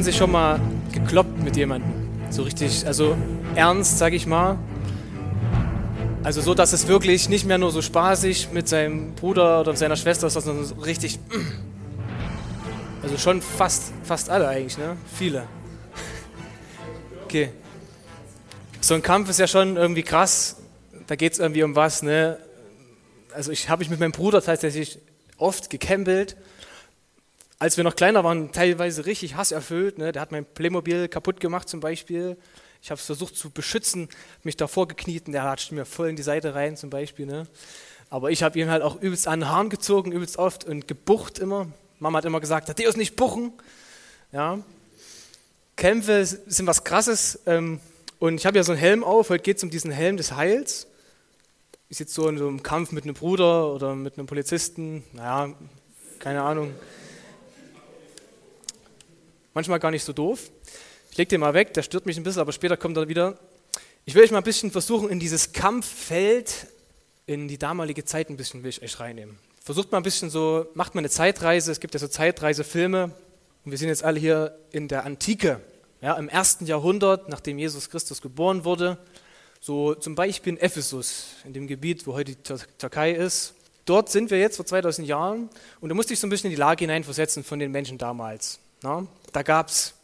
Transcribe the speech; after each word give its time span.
hatten 0.00 0.06
sich 0.06 0.16
schon 0.16 0.30
mal 0.30 0.58
gekloppt 0.94 1.44
mit 1.44 1.58
jemandem? 1.58 1.92
So 2.30 2.42
richtig, 2.44 2.86
also 2.86 3.18
ernst, 3.54 3.98
sag 3.98 4.14
ich 4.14 4.26
mal. 4.26 4.58
Also 6.22 6.40
so, 6.40 6.54
dass 6.54 6.72
es 6.72 6.88
wirklich 6.88 7.28
nicht 7.28 7.44
mehr 7.44 7.58
nur 7.58 7.70
so 7.70 7.82
spaßig 7.82 8.48
mit 8.50 8.66
seinem 8.66 9.14
Bruder 9.14 9.60
oder 9.60 9.76
seiner 9.76 9.96
Schwester 9.96 10.28
ist, 10.28 10.32
sondern 10.32 10.64
so 10.64 10.74
richtig. 10.76 11.18
Also 13.02 13.18
schon 13.18 13.42
fast, 13.42 13.92
fast 14.02 14.30
alle 14.30 14.48
eigentlich, 14.48 14.78
ne? 14.78 14.96
Viele. 15.18 15.42
Okay. 17.24 17.50
So 18.80 18.94
ein 18.94 19.02
Kampf 19.02 19.28
ist 19.28 19.38
ja 19.38 19.46
schon 19.46 19.76
irgendwie 19.76 20.02
krass. 20.02 20.56
Da 21.08 21.14
geht 21.14 21.34
es 21.34 21.38
irgendwie 21.38 21.62
um 21.62 21.76
was, 21.76 22.02
ne? 22.02 22.38
Also 23.34 23.52
ich 23.52 23.68
habe 23.68 23.80
mich 23.80 23.90
mit 23.90 24.00
meinem 24.00 24.12
Bruder 24.12 24.40
tatsächlich 24.40 24.98
oft 25.36 25.68
gekämpelt 25.68 26.36
als 27.60 27.76
wir 27.76 27.84
noch 27.84 27.94
kleiner 27.94 28.24
waren, 28.24 28.52
teilweise 28.52 29.04
richtig 29.04 29.36
hasserfüllt. 29.36 29.98
Ne? 29.98 30.12
Der 30.12 30.22
hat 30.22 30.32
mein 30.32 30.46
Playmobil 30.46 31.08
kaputt 31.08 31.40
gemacht 31.40 31.68
zum 31.68 31.78
Beispiel. 31.78 32.38
Ich 32.82 32.90
habe 32.90 32.98
es 32.98 33.04
versucht 33.04 33.36
zu 33.36 33.50
beschützen, 33.50 34.08
mich 34.42 34.56
davor 34.56 34.88
gekniet 34.88 35.26
und 35.26 35.34
der 35.34 35.42
hat 35.42 35.70
mir 35.70 35.84
voll 35.84 36.08
in 36.08 36.16
die 36.16 36.22
Seite 36.22 36.54
rein 36.54 36.78
zum 36.78 36.88
Beispiel. 36.88 37.26
Ne? 37.26 37.46
Aber 38.08 38.30
ich 38.30 38.42
habe 38.42 38.58
ihn 38.58 38.70
halt 38.70 38.82
auch 38.82 38.96
übelst 39.02 39.28
an 39.28 39.40
den 39.40 39.48
Haaren 39.50 39.68
gezogen, 39.68 40.10
übelst 40.10 40.38
oft 40.38 40.64
und 40.64 40.88
gebucht 40.88 41.38
immer. 41.38 41.66
Mama 41.98 42.18
hat 42.18 42.24
immer 42.24 42.40
gesagt, 42.40 42.66
Thaddeus 42.66 42.96
nicht 42.96 43.14
buchen. 43.14 43.52
Ja. 44.32 44.60
Kämpfe 45.76 46.24
sind 46.24 46.66
was 46.66 46.82
Krasses. 46.82 47.40
Ähm, 47.44 47.78
und 48.18 48.36
ich 48.36 48.46
habe 48.46 48.56
ja 48.56 48.64
so 48.64 48.72
einen 48.72 48.80
Helm 48.80 49.04
auf. 49.04 49.28
Heute 49.28 49.42
geht 49.42 49.58
es 49.58 49.62
um 49.62 49.68
diesen 49.68 49.90
Helm 49.90 50.16
des 50.16 50.34
Heils. 50.34 50.86
Ich 51.90 51.98
sitze 51.98 52.14
so 52.14 52.28
in 52.28 52.38
so 52.38 52.48
einem 52.48 52.62
Kampf 52.62 52.92
mit 52.92 53.04
einem 53.04 53.14
Bruder 53.14 53.70
oder 53.74 53.94
mit 53.94 54.16
einem 54.16 54.26
Polizisten. 54.26 55.04
Naja, 55.12 55.52
keine 56.20 56.40
Ahnung. 56.40 56.72
Manchmal 59.54 59.80
gar 59.80 59.90
nicht 59.90 60.04
so 60.04 60.12
doof. 60.12 60.50
Ich 61.10 61.16
lege 61.16 61.28
den 61.28 61.40
mal 61.40 61.54
weg, 61.54 61.74
der 61.74 61.82
stört 61.82 62.06
mich 62.06 62.16
ein 62.16 62.22
bisschen, 62.22 62.40
aber 62.40 62.52
später 62.52 62.76
kommt 62.76 62.96
er 62.96 63.08
wieder. 63.08 63.38
Ich 64.04 64.14
will 64.14 64.22
euch 64.22 64.30
mal 64.30 64.38
ein 64.38 64.44
bisschen 64.44 64.70
versuchen, 64.70 65.10
in 65.10 65.18
dieses 65.18 65.52
Kampffeld, 65.52 66.68
in 67.26 67.48
die 67.48 67.58
damalige 67.58 68.04
Zeit 68.04 68.30
ein 68.30 68.36
bisschen, 68.36 68.62
will 68.62 68.70
ich 68.70 68.82
euch 68.82 69.00
reinnehmen. 69.00 69.38
Versucht 69.62 69.92
mal 69.92 69.98
ein 69.98 70.02
bisschen 70.02 70.30
so, 70.30 70.66
macht 70.74 70.94
mal 70.94 71.00
eine 71.00 71.10
Zeitreise. 71.10 71.70
Es 71.70 71.80
gibt 71.80 71.94
ja 71.94 72.00
so 72.00 72.08
Zeitreisefilme. 72.08 73.10
Und 73.64 73.70
wir 73.70 73.76
sind 73.76 73.88
jetzt 73.88 74.04
alle 74.04 74.18
hier 74.18 74.56
in 74.72 74.88
der 74.88 75.04
Antike, 75.04 75.60
ja, 76.00 76.14
im 76.14 76.28
ersten 76.28 76.64
Jahrhundert, 76.64 77.28
nachdem 77.28 77.58
Jesus 77.58 77.90
Christus 77.90 78.22
geboren 78.22 78.64
wurde. 78.64 78.98
So 79.60 79.94
zum 79.94 80.14
Beispiel 80.14 80.54
in 80.54 80.60
Ephesus, 80.60 81.26
in 81.44 81.52
dem 81.52 81.66
Gebiet, 81.66 82.06
wo 82.06 82.14
heute 82.14 82.32
die 82.34 82.42
Türkei 82.78 83.12
ist. 83.12 83.54
Dort 83.84 84.08
sind 84.08 84.30
wir 84.30 84.38
jetzt 84.38 84.56
vor 84.56 84.64
2000 84.64 85.06
Jahren 85.06 85.50
und 85.80 85.88
da 85.90 85.94
musste 85.94 86.14
ich 86.14 86.20
so 86.20 86.26
ein 86.26 86.30
bisschen 86.30 86.50
in 86.50 86.56
die 86.56 86.60
Lage 86.60 86.84
hineinversetzen 86.84 87.44
von 87.44 87.58
den 87.58 87.70
Menschen 87.70 87.98
damals. 87.98 88.60
Na? 88.82 89.06
Da 89.32 89.42
gab 89.42 89.68
es 89.68 89.94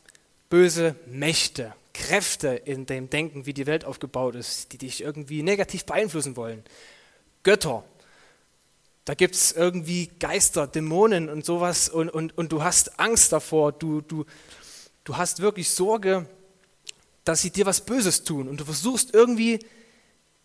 böse 0.48 0.94
Mächte, 1.06 1.74
Kräfte 1.94 2.48
in 2.48 2.86
dem 2.86 3.08
Denken, 3.08 3.46
wie 3.46 3.54
die 3.54 3.66
Welt 3.66 3.84
aufgebaut 3.84 4.34
ist, 4.34 4.72
die 4.72 4.78
dich 4.78 5.02
irgendwie 5.02 5.42
negativ 5.42 5.84
beeinflussen 5.84 6.36
wollen. 6.36 6.62
Götter. 7.42 7.84
Da 9.04 9.14
gibt 9.14 9.34
es 9.34 9.52
irgendwie 9.52 10.10
Geister, 10.18 10.66
Dämonen 10.66 11.28
und 11.28 11.44
sowas 11.44 11.88
und, 11.88 12.10
und, 12.10 12.36
und 12.36 12.52
du 12.52 12.62
hast 12.62 12.98
Angst 12.98 13.32
davor. 13.32 13.72
Du, 13.72 14.00
du, 14.00 14.24
du 15.04 15.16
hast 15.16 15.40
wirklich 15.40 15.70
Sorge, 15.70 16.26
dass 17.24 17.42
sie 17.42 17.50
dir 17.50 17.66
was 17.66 17.80
Böses 17.80 18.24
tun 18.24 18.48
und 18.48 18.60
du 18.60 18.64
versuchst 18.64 19.14
irgendwie 19.14 19.60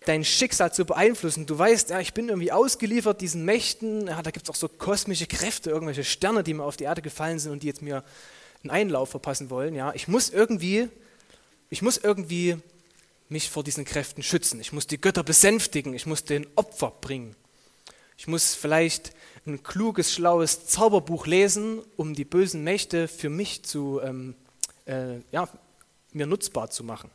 dein 0.06 0.26
Schicksal 0.26 0.74
zu 0.74 0.86
beeinflussen. 0.86 1.46
Du 1.46 1.58
weißt, 1.58 1.92
ja, 1.92 2.00
ich 2.00 2.14
bin 2.14 2.30
irgendwie 2.30 2.52
ausgeliefert 2.52 3.22
diesen 3.22 3.46
Mächten. 3.46 4.08
Ja, 4.08 4.22
da 4.22 4.32
gibt 4.32 4.46
es 4.46 4.50
auch 4.50 4.56
so 4.56 4.68
kosmische 4.68 5.28
Kräfte, 5.28 5.70
irgendwelche 5.70 6.04
Sterne, 6.04 6.44
die 6.44 6.54
mir 6.54 6.64
auf 6.64 6.78
die 6.78 6.86
Erde 6.86 7.02
gefallen 7.02 7.40
sind 7.40 7.52
und 7.52 7.64
die 7.64 7.68
jetzt 7.68 7.82
mir 7.82 8.04
einen 8.64 8.72
Einlauf 8.72 9.10
verpassen 9.10 9.50
wollen. 9.50 9.76
Ja, 9.76 9.94
ich 9.94 10.08
muss 10.08 10.30
irgendwie, 10.30 10.90
ich 11.70 11.82
muss 11.82 11.98
irgendwie 11.98 12.58
mich 13.30 13.50
vor 13.50 13.64
diesen 13.64 13.86
Kräften 13.86 14.24
schützen. 14.24 14.60
Ich 14.60 14.74
muss 14.74 14.88
die 14.88 15.00
Götter 15.00 15.24
besänftigen. 15.24 15.94
Ich 15.94 16.06
muss 16.06 16.26
den 16.26 16.48
Opfer 16.56 16.92
bringen. 17.00 17.36
Ich 18.18 18.28
muss 18.28 18.56
vielleicht 18.56 19.14
ein 19.46 19.64
kluges, 19.64 20.14
schlaues 20.14 20.68
Zauberbuch 20.68 21.26
lesen, 21.26 21.82
um 21.96 22.14
die 22.14 22.26
bösen 22.26 22.64
Mächte 22.64 23.08
für 23.08 23.30
mich 23.30 23.64
zu, 23.64 24.00
ähm, 24.04 24.36
äh, 24.86 25.20
ja, 25.32 25.48
mir 26.12 26.26
nutzbar 26.28 26.70
zu 26.70 26.84
machen. 26.84 27.10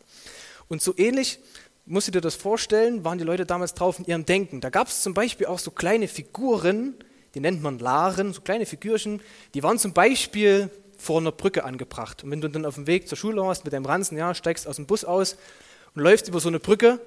Und 0.68 0.82
so 0.82 0.94
ähnlich 0.97 1.38
musst 1.86 2.08
du 2.08 2.12
dir 2.12 2.20
das 2.20 2.34
vorstellen, 2.34 3.04
waren 3.04 3.19
die 3.19 3.24
Leute 3.24 3.47
damals 3.47 3.74
drauf 3.74 3.98
in 3.98 4.04
ihrem 4.04 4.26
Denken. 4.26 4.60
Da 4.60 4.70
gab 4.70 4.88
es 4.88 5.02
zum 5.02 5.14
Beispiel 5.14 5.47
auch 5.47 5.60
so 5.60 5.70
kleine 5.70 6.08
Figuren, 6.08 6.94
die 7.34 7.41
nennt 7.41 7.62
man 7.62 7.78
Laren, 7.78 8.32
so 8.32 8.41
kleine 8.41 8.66
Figürchen, 8.66 9.22
die 9.54 9.62
waren 9.62 9.78
zum 9.78 9.92
Beispiel 9.92 10.70
vor 10.98 11.20
einer 11.20 11.32
Brücke 11.32 11.64
angebracht. 11.64 12.24
Und 12.24 12.30
wenn 12.30 12.41
du 12.41 12.48
dann 12.48 12.64
auf 12.64 12.74
dem 12.74 12.86
Weg 12.86 13.08
zur 13.08 13.16
Schule 13.16 13.42
warst 13.42 13.64
mit 13.64 13.72
deinem 13.72 13.86
Ranzen, 13.86 14.19
ja, 14.19 14.34
steigst 14.34 14.66
aus 14.66 14.76
dem 14.76 14.86
Bus 14.86 15.04
aus 15.04 15.36
und 15.94 16.02
läufst 16.02 16.28
über 16.28 16.41
so 16.41 16.48
eine 16.48 16.58
Brücke, 16.58 17.00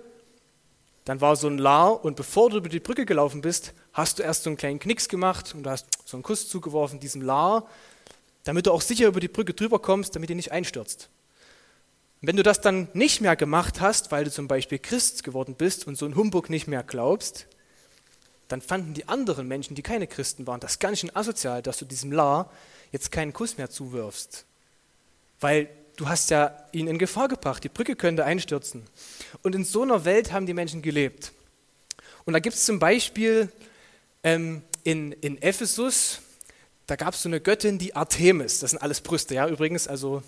dann 1.06 1.22
war 1.22 1.36
so 1.36 1.48
ein 1.48 1.58
Lar 1.58 2.04
und 2.06 2.16
bevor 2.16 2.50
du 2.50 2.58
über 2.58 2.70
die 2.70 2.80
Brücke 2.80 3.06
gelaufen 3.06 3.42
bist, 3.42 3.74
hast 3.94 4.20
du 4.20 4.24
erst 4.24 4.44
so 4.44 4.50
einen 4.50 4.58
kleinen 4.58 4.80
Knicks 4.80 5.10
gemacht 5.10 5.54
und 5.56 5.64
du 5.64 5.70
hast 5.70 5.88
so 6.06 6.16
einen 6.16 6.24
Kuss 6.24 6.48
zugeworfen 6.48 7.00
diesem 7.00 7.22
Lar, 7.22 7.68
damit 8.44 8.68
du 8.68 8.72
auch 8.72 8.82
sicher 8.82 9.08
über 9.08 9.20
die 9.20 9.28
Brücke 9.28 9.54
drüber 9.54 9.80
kommst, 9.80 10.16
damit 10.16 10.30
die 10.30 10.36
nicht 10.36 10.52
einstürzt. 10.52 11.10
Und 12.22 12.28
wenn 12.28 12.36
du 12.36 12.44
das 12.44 12.60
dann 12.62 12.90
nicht 12.94 13.22
mehr 13.22 13.36
gemacht 13.36 13.80
hast, 13.80 14.12
weil 14.12 14.26
du 14.26 14.32
zum 14.32 14.48
Beispiel 14.48 14.80
Christ 14.80 15.24
geworden 15.24 15.56
bist 15.56 15.88
und 15.88 15.98
so 15.98 16.06
ein 16.06 16.16
Humbug 16.16 16.50
nicht 16.50 16.68
mehr 16.68 16.84
glaubst, 16.84 17.48
dann 18.50 18.62
fanden 18.62 18.94
die 18.94 19.08
anderen 19.08 19.48
Menschen, 19.48 19.76
die 19.76 19.84
keine 19.84 20.08
Christen 20.08 20.48
waren, 20.48 20.60
das 20.60 20.80
ganz 20.80 21.00
schön 21.00 21.16
asozial, 21.16 21.62
dass 21.62 21.78
du 21.78 21.86
diesem 21.86 22.12
Lar 22.12 22.52
jetzt 22.92 23.12
keinen 23.12 23.32
Kuss 23.32 23.58
mehr 23.58 23.70
zuwirfst. 23.70 24.46
Weil 25.40 25.70
du 25.96 26.10
hast 26.10 26.30
ja 26.30 26.58
ihn 26.72 26.88
in 26.88 26.98
Gefahr 26.98 27.28
gebracht, 27.28 27.64
die 27.64 27.70
Brücke 27.70 27.96
könnte 27.96 28.26
einstürzen. 28.26 28.84
Und 29.44 29.56
in 29.56 29.64
so 29.64 29.84
einer 29.84 30.04
Welt 30.04 30.32
haben 30.34 30.46
die 30.46 30.54
Menschen 30.54 30.82
gelebt. 30.82 31.32
Und 32.26 32.34
da 32.34 32.40
gibt 32.40 32.56
es 32.56 32.66
zum 32.66 32.80
Beispiel 32.80 33.50
ähm, 34.24 34.64
in, 34.84 35.12
in 35.14 35.42
Ephesus, 35.42 36.20
da 36.88 36.96
gab 36.96 37.14
es 37.14 37.22
so 37.22 37.30
eine 37.30 37.40
Göttin, 37.40 37.78
die 37.78 37.96
Artemis, 37.96 38.60
das 38.60 38.72
sind 38.72 38.82
alles 38.82 39.02
Brüste, 39.02 39.36
ja, 39.36 39.48
übrigens, 39.48 39.88
also 39.88 40.24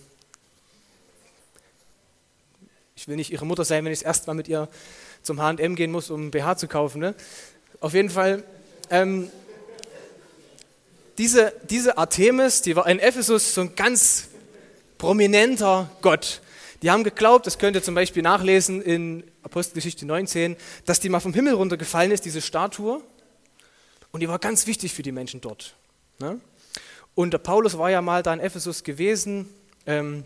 ich 2.96 3.08
will 3.08 3.16
nicht 3.16 3.32
ihre 3.32 3.46
Mutter 3.46 3.66
sein, 3.66 3.86
wenn 3.86 3.92
ich 3.92 4.06
erst 4.06 4.28
mal 4.28 4.34
mit 4.34 4.48
ihr 4.48 4.68
zum 5.24 5.42
H&M 5.42 5.76
gehen 5.76 5.92
muss, 5.92 6.10
um 6.10 6.32
BH 6.32 6.58
zu 6.58 6.68
kaufen. 6.68 7.00
Ne? 7.00 7.16
Auf 7.80 7.94
jeden 7.94 8.10
Fall, 8.10 8.44
ähm, 8.90 9.30
diese, 11.18 11.54
diese 11.70 11.98
Artemis, 11.98 12.62
die 12.62 12.76
war 12.76 12.88
in 12.88 13.00
Ephesus 13.00 13.54
so 13.54 13.62
ein 13.62 13.76
ganz 13.76 14.30
prominenter 14.98 15.90
Gott. 16.02 16.42
Die 16.82 16.90
haben 16.90 17.04
geglaubt, 17.04 17.46
das 17.46 17.60
könnt 17.60 17.76
ihr 17.76 17.84
zum 17.84 17.94
Beispiel 17.94 18.24
nachlesen 18.24 18.82
in 18.82 19.24
Apostelgeschichte 19.44 20.06
19, 20.06 20.56
dass 20.86 21.00
die 21.00 21.10
mal 21.10 21.20
vom 21.20 21.34
Himmel 21.34 21.54
runtergefallen 21.54 22.12
ist, 22.12 22.26
diese 22.26 22.42
Statue. 22.42 23.02
Und 24.12 24.20
die 24.20 24.28
war 24.28 24.40
ganz 24.40 24.68
wichtig 24.68 24.94
für 24.94 25.04
die 25.04 25.12
Menschen 25.12 25.42
dort. 25.42 25.76
Ne? 26.20 26.40
Und 27.14 27.32
der 27.32 27.38
Paulus 27.38 27.78
war 27.78 27.92
ja 27.92 28.02
mal 28.02 28.24
da 28.24 28.34
in 28.34 28.40
Ephesus 28.40 28.84
gewesen. 28.84 29.50
Ähm, 29.86 30.26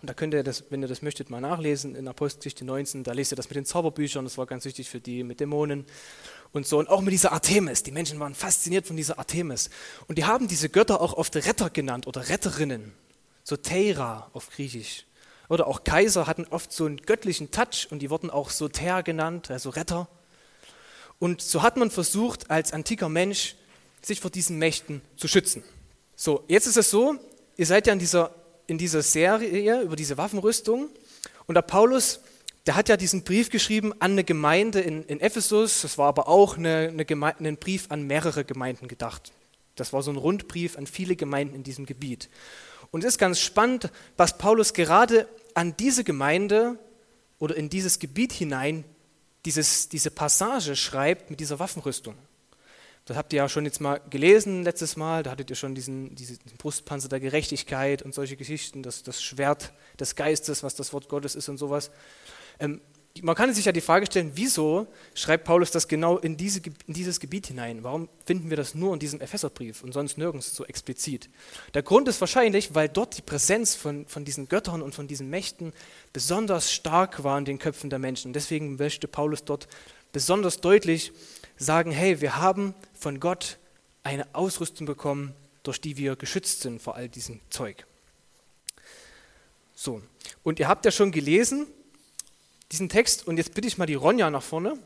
und 0.00 0.08
da 0.08 0.14
könnt 0.14 0.32
ihr 0.32 0.44
das, 0.44 0.64
wenn 0.70 0.80
ihr 0.80 0.88
das 0.88 1.02
möchtet, 1.02 1.28
mal 1.28 1.40
nachlesen 1.40 1.96
in 1.96 2.06
Apostelgeschichte 2.06 2.64
19. 2.64 3.02
Da 3.02 3.12
lest 3.12 3.32
ihr 3.32 3.36
das 3.36 3.48
mit 3.48 3.56
den 3.56 3.64
Zauberbüchern, 3.64 4.24
das 4.24 4.38
war 4.38 4.46
ganz 4.46 4.64
wichtig 4.64 4.88
für 4.88 5.00
die, 5.00 5.24
mit 5.24 5.40
Dämonen 5.40 5.86
und 6.52 6.66
so. 6.66 6.78
Und 6.78 6.88
auch 6.88 7.00
mit 7.00 7.12
dieser 7.12 7.32
Artemis. 7.32 7.82
Die 7.82 7.90
Menschen 7.90 8.20
waren 8.20 8.34
fasziniert 8.34 8.86
von 8.86 8.96
dieser 8.96 9.18
Artemis. 9.18 9.70
Und 10.06 10.16
die 10.16 10.24
haben 10.24 10.46
diese 10.46 10.68
Götter 10.68 11.00
auch 11.00 11.14
oft 11.14 11.34
Retter 11.34 11.70
genannt 11.70 12.06
oder 12.06 12.28
Retterinnen. 12.28 12.92
So 13.42 13.56
Teira 13.56 14.30
auf 14.34 14.50
Griechisch. 14.50 15.04
Oder 15.48 15.66
auch 15.66 15.82
Kaiser 15.82 16.26
hatten 16.26 16.46
oft 16.46 16.72
so 16.72 16.84
einen 16.84 16.98
göttlichen 16.98 17.50
Touch 17.50 17.88
und 17.90 18.00
die 18.00 18.10
wurden 18.10 18.30
auch 18.30 18.50
Soter 18.50 19.02
genannt, 19.02 19.50
also 19.50 19.70
Retter. 19.70 20.08
Und 21.18 21.40
so 21.40 21.62
hat 21.62 21.76
man 21.76 21.90
versucht, 21.90 22.50
als 22.50 22.72
antiker 22.72 23.08
Mensch 23.08 23.56
sich 24.02 24.20
vor 24.20 24.30
diesen 24.30 24.58
Mächten 24.58 25.00
zu 25.16 25.26
schützen. 25.26 25.64
So, 26.14 26.44
jetzt 26.48 26.66
ist 26.66 26.76
es 26.76 26.90
so, 26.90 27.16
ihr 27.56 27.66
seid 27.66 27.86
ja 27.86 27.92
in 27.92 27.98
dieser, 27.98 28.34
in 28.68 28.78
dieser 28.78 29.02
Serie 29.02 29.80
über 29.80 29.96
diese 29.96 30.16
Waffenrüstung 30.16 30.88
und 31.46 31.54
der 31.56 31.62
Paulus 31.62 32.20
der 32.68 32.76
hat 32.76 32.90
ja 32.90 32.98
diesen 32.98 33.24
Brief 33.24 33.48
geschrieben 33.48 33.94
an 33.98 34.12
eine 34.12 34.24
Gemeinde 34.24 34.80
in, 34.80 35.02
in 35.04 35.20
Ephesus. 35.20 35.80
Das 35.80 35.96
war 35.96 36.06
aber 36.06 36.28
auch 36.28 36.58
eine, 36.58 36.88
eine 36.92 37.06
Gemeinde, 37.06 37.48
ein 37.48 37.56
Brief 37.56 37.86
an 37.88 38.02
mehrere 38.02 38.44
Gemeinden 38.44 38.88
gedacht. 38.88 39.32
Das 39.74 39.94
war 39.94 40.02
so 40.02 40.10
ein 40.10 40.18
Rundbrief 40.18 40.76
an 40.76 40.86
viele 40.86 41.16
Gemeinden 41.16 41.54
in 41.54 41.62
diesem 41.62 41.86
Gebiet. 41.86 42.28
Und 42.90 43.04
es 43.04 43.14
ist 43.14 43.18
ganz 43.18 43.40
spannend, 43.40 43.90
was 44.18 44.36
Paulus 44.36 44.74
gerade 44.74 45.26
an 45.54 45.76
diese 45.78 46.04
Gemeinde 46.04 46.78
oder 47.38 47.56
in 47.56 47.70
dieses 47.70 48.00
Gebiet 48.00 48.32
hinein 48.32 48.84
dieses, 49.46 49.88
diese 49.88 50.10
Passage 50.10 50.76
schreibt 50.76 51.30
mit 51.30 51.40
dieser 51.40 51.58
Waffenrüstung. 51.58 52.16
Das 53.08 53.16
habt 53.16 53.32
ihr 53.32 53.38
ja 53.38 53.48
schon 53.48 53.64
jetzt 53.64 53.80
mal 53.80 54.02
gelesen 54.10 54.64
letztes 54.64 54.94
Mal. 54.94 55.22
Da 55.22 55.30
hattet 55.30 55.48
ihr 55.48 55.56
schon 55.56 55.74
diesen, 55.74 56.14
diesen 56.14 56.38
Brustpanzer 56.58 57.08
der 57.08 57.20
Gerechtigkeit 57.20 58.02
und 58.02 58.12
solche 58.12 58.36
Geschichten, 58.36 58.82
das, 58.82 59.02
das 59.02 59.22
Schwert 59.22 59.72
des 59.98 60.14
Geistes, 60.14 60.62
was 60.62 60.74
das 60.74 60.92
Wort 60.92 61.08
Gottes 61.08 61.34
ist 61.34 61.48
und 61.48 61.56
sowas. 61.56 61.90
Ähm, 62.60 62.82
man 63.22 63.34
kann 63.34 63.54
sich 63.54 63.64
ja 63.64 63.72
die 63.72 63.80
Frage 63.80 64.04
stellen, 64.04 64.32
wieso 64.34 64.86
schreibt 65.14 65.44
Paulus 65.44 65.70
das 65.70 65.88
genau 65.88 66.18
in, 66.18 66.36
diese, 66.36 66.60
in, 66.86 66.92
dieses 66.92 67.18
Gebiet 67.18 67.46
hinein? 67.46 67.82
Warum 67.82 68.10
finden 68.26 68.50
wir 68.50 68.58
das 68.58 68.74
nur 68.74 68.92
in 68.92 69.00
diesem 69.00 69.22
Epheserbrief 69.22 69.82
und 69.82 69.94
sonst 69.94 70.18
nirgends 70.18 70.54
so 70.54 70.66
explizit? 70.66 71.30
Der 71.72 71.82
Grund 71.82 72.08
ist 72.08 72.20
wahrscheinlich, 72.20 72.74
weil 72.74 72.90
dort 72.90 73.16
die 73.16 73.22
Präsenz 73.22 73.74
von, 73.74 74.06
von 74.06 74.26
diesen 74.26 74.50
Göttern 74.50 74.82
und 74.82 74.94
von 74.94 75.08
diesen 75.08 75.30
Mächten 75.30 75.72
besonders 76.12 76.70
stark 76.70 77.24
war 77.24 77.38
in 77.38 77.46
den 77.46 77.58
Köpfen 77.58 77.88
der 77.88 78.00
Menschen. 78.00 78.34
Deswegen 78.34 78.76
möchte 78.76 79.08
Paulus 79.08 79.44
dort 79.44 79.66
besonders 80.12 80.60
deutlich 80.60 81.12
sagen, 81.58 81.90
hey, 81.90 82.20
wir 82.20 82.36
haben 82.36 82.74
von 82.94 83.20
Gott 83.20 83.58
eine 84.02 84.26
Ausrüstung 84.34 84.86
bekommen, 84.86 85.34
durch 85.62 85.80
die 85.80 85.96
wir 85.96 86.16
geschützt 86.16 86.62
sind 86.62 86.80
vor 86.80 86.94
all 86.94 87.08
diesem 87.08 87.40
Zeug. 87.50 87.86
So, 89.74 90.02
und 90.42 90.58
ihr 90.58 90.68
habt 90.68 90.84
ja 90.84 90.90
schon 90.90 91.12
gelesen, 91.12 91.66
diesen 92.72 92.88
Text 92.88 93.26
und 93.26 93.36
jetzt 93.36 93.54
bitte 93.54 93.68
ich 93.68 93.78
mal 93.78 93.86
die 93.86 93.94
Ronja 93.94 94.30
nach 94.30 94.42
vorne. 94.42 94.78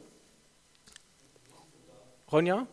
Ronja? 2.31 2.67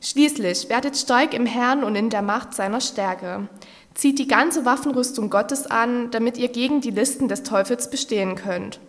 Schließlich 0.00 0.68
werdet 0.68 0.96
stark 0.96 1.32
im 1.34 1.46
Herrn 1.46 1.82
und 1.82 1.96
in 1.96 2.10
der 2.10 2.22
Macht 2.22 2.54
seiner 2.54 2.80
Stärke. 2.80 3.48
Zieht 3.94 4.18
die 4.18 4.28
ganze 4.28 4.64
Waffenrüstung 4.64 5.30
Gottes 5.30 5.66
an, 5.66 6.10
damit 6.10 6.36
ihr 6.36 6.48
gegen 6.48 6.80
die 6.80 6.90
Listen 6.90 7.28
des 7.28 7.42
Teufels 7.42 7.88
bestehen 7.90 8.34
könnt. 8.34 8.80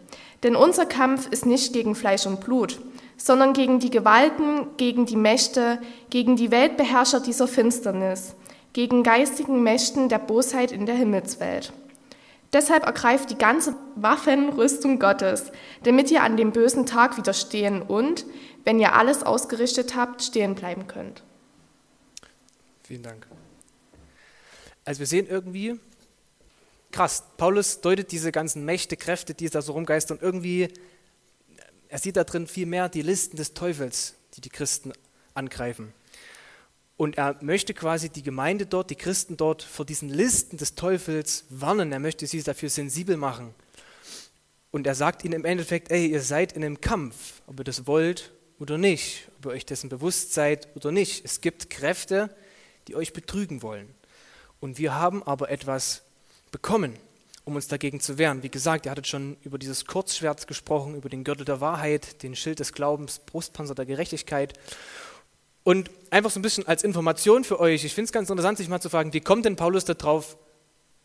Denn 0.44 0.56
unser 0.56 0.86
Kampf 0.86 1.28
ist 1.30 1.46
nicht 1.46 1.74
gegen 1.74 1.96
Fleisch 1.96 2.26
und 2.26 2.42
Blut, 2.42 2.80
sondern 3.18 3.54
gegen 3.54 3.80
die 3.80 3.90
Gewalten, 3.90 4.68
gegen 4.78 5.06
die 5.06 5.16
Mächte, 5.16 5.80
gegen 6.10 6.36
die 6.36 6.52
Weltbeherrscher 6.52 7.20
dieser 7.20 7.48
Finsternis, 7.48 8.36
gegen 8.74 9.04
geistigen 9.04 9.64
Mächten 9.64 10.10
der 10.10 10.20
Bosheit 10.20 10.72
in 10.72 10.86
der 10.86 10.96
Himmelswelt. 10.96 11.72
Deshalb 12.54 12.86
ergreift 12.86 13.30
die 13.32 13.38
ganze 13.38 13.76
Waffenrüstung 13.96 15.00
Gottes, 15.00 15.52
damit 15.84 16.10
ihr 16.12 16.24
an 16.24 16.38
dem 16.38 16.52
bösen 16.52 16.86
Tag 16.86 17.18
widerstehen 17.18 17.82
und, 17.82 18.26
wenn 18.64 18.80
ihr 18.80 18.94
alles 18.94 19.24
ausgerichtet 19.24 19.96
habt, 19.96 20.24
stehen 20.24 20.56
bleiben 20.56 20.88
könnt. 20.88 21.24
Vielen 22.84 23.04
Dank. 23.04 23.28
Also 24.86 25.00
wir 25.00 25.08
sehen 25.08 25.28
irgendwie, 25.28 25.80
krass, 26.92 27.24
Paulus 27.38 27.82
deutet 27.82 28.12
diese 28.12 28.32
ganzen 28.32 28.64
Mächte, 28.64 28.96
Kräfte, 28.96 29.34
die 29.34 29.50
da 29.50 29.62
so 29.62 29.74
rumgeistern, 29.74 30.20
irgendwie, 30.22 30.70
er 31.90 32.00
sieht 32.00 32.18
da 32.18 32.24
drin 32.24 32.48
viel 32.48 32.66
mehr 32.66 32.90
die 32.90 33.02
Listen 33.02 33.38
des 33.38 33.54
Teufels, 33.54 34.16
die 34.36 34.42
die 34.42 34.50
Christen 34.50 34.94
angreifen. 35.34 35.94
Und 36.98 37.18
er 37.18 37.38
möchte 37.42 37.74
quasi 37.74 38.10
die 38.10 38.24
Gemeinde 38.24 38.66
dort, 38.66 38.90
die 38.90 38.96
Christen 38.96 39.36
dort 39.36 39.64
vor 39.64 39.86
diesen 39.86 40.10
Listen 40.10 40.58
des 40.58 40.76
Teufels 40.76 41.46
warnen. 41.50 41.92
Er 41.92 42.00
möchte 42.00 42.26
sie 42.26 42.42
dafür 42.42 42.70
sensibel 42.70 43.18
machen. 43.18 43.54
Und 44.72 44.88
er 44.88 44.96
sagt 44.96 45.24
ihnen 45.24 45.34
im 45.34 45.46
Endeffekt, 45.46 45.92
ey, 45.92 46.08
ihr 46.08 46.22
seid 46.22 46.54
in 46.54 46.64
einem 46.64 46.82
Kampf, 46.82 47.42
ob 47.48 47.60
ihr 47.60 47.64
das 47.64 47.88
wollt 47.88 48.32
oder 48.60 48.78
nicht, 48.78 49.30
ob 49.38 49.48
ihr 49.48 49.52
euch 49.52 49.66
dessen 49.66 49.90
bewusst 49.90 50.34
seid 50.34 50.74
oder 50.76 50.92
nicht. 50.92 51.26
Es 51.26 51.42
gibt 51.42 51.70
Kräfte, 51.70 52.34
die 52.88 52.96
euch 52.96 53.14
betrügen 53.14 53.62
wollen. 53.62 53.94
Und 54.60 54.78
wir 54.78 54.96
haben 54.96 55.24
aber 55.24 55.50
etwas 55.50 56.04
bekommen, 56.52 56.98
um 57.46 57.56
uns 57.56 57.68
dagegen 57.68 58.00
zu 58.00 58.18
wehren. 58.18 58.44
Wie 58.44 58.50
gesagt, 58.50 58.86
ihr 58.86 58.92
hattet 58.92 59.08
schon 59.08 59.38
über 59.44 59.58
dieses 59.58 59.86
Kurzschwert 59.86 60.48
gesprochen, 60.48 60.96
über 60.96 61.10
den 61.10 61.24
Gürtel 61.24 61.46
der 61.46 61.62
Wahrheit, 61.62 62.24
den 62.24 62.36
Schild 62.36 62.60
des 62.60 62.74
Glaubens, 62.74 63.20
Brustpanzer 63.20 63.76
der 63.76 63.86
Gerechtigkeit. 63.86 64.54
Und 65.64 65.90
einfach 66.10 66.32
so 66.32 66.40
ein 66.40 66.44
bisschen 66.44 66.68
als 66.68 66.84
Information 66.84 67.44
für 67.44 67.60
euch, 67.60 67.86
ich 67.86 67.94
finde 67.94 68.06
es 68.06 68.12
ganz 68.12 68.30
interessant, 68.30 68.58
sich 68.58 68.68
mal 68.68 68.82
zu 68.82 68.90
fragen, 68.90 69.14
wie 69.14 69.22
kommt 69.22 69.46
denn 69.46 69.56
Paulus 69.56 69.86
darauf, 69.86 70.38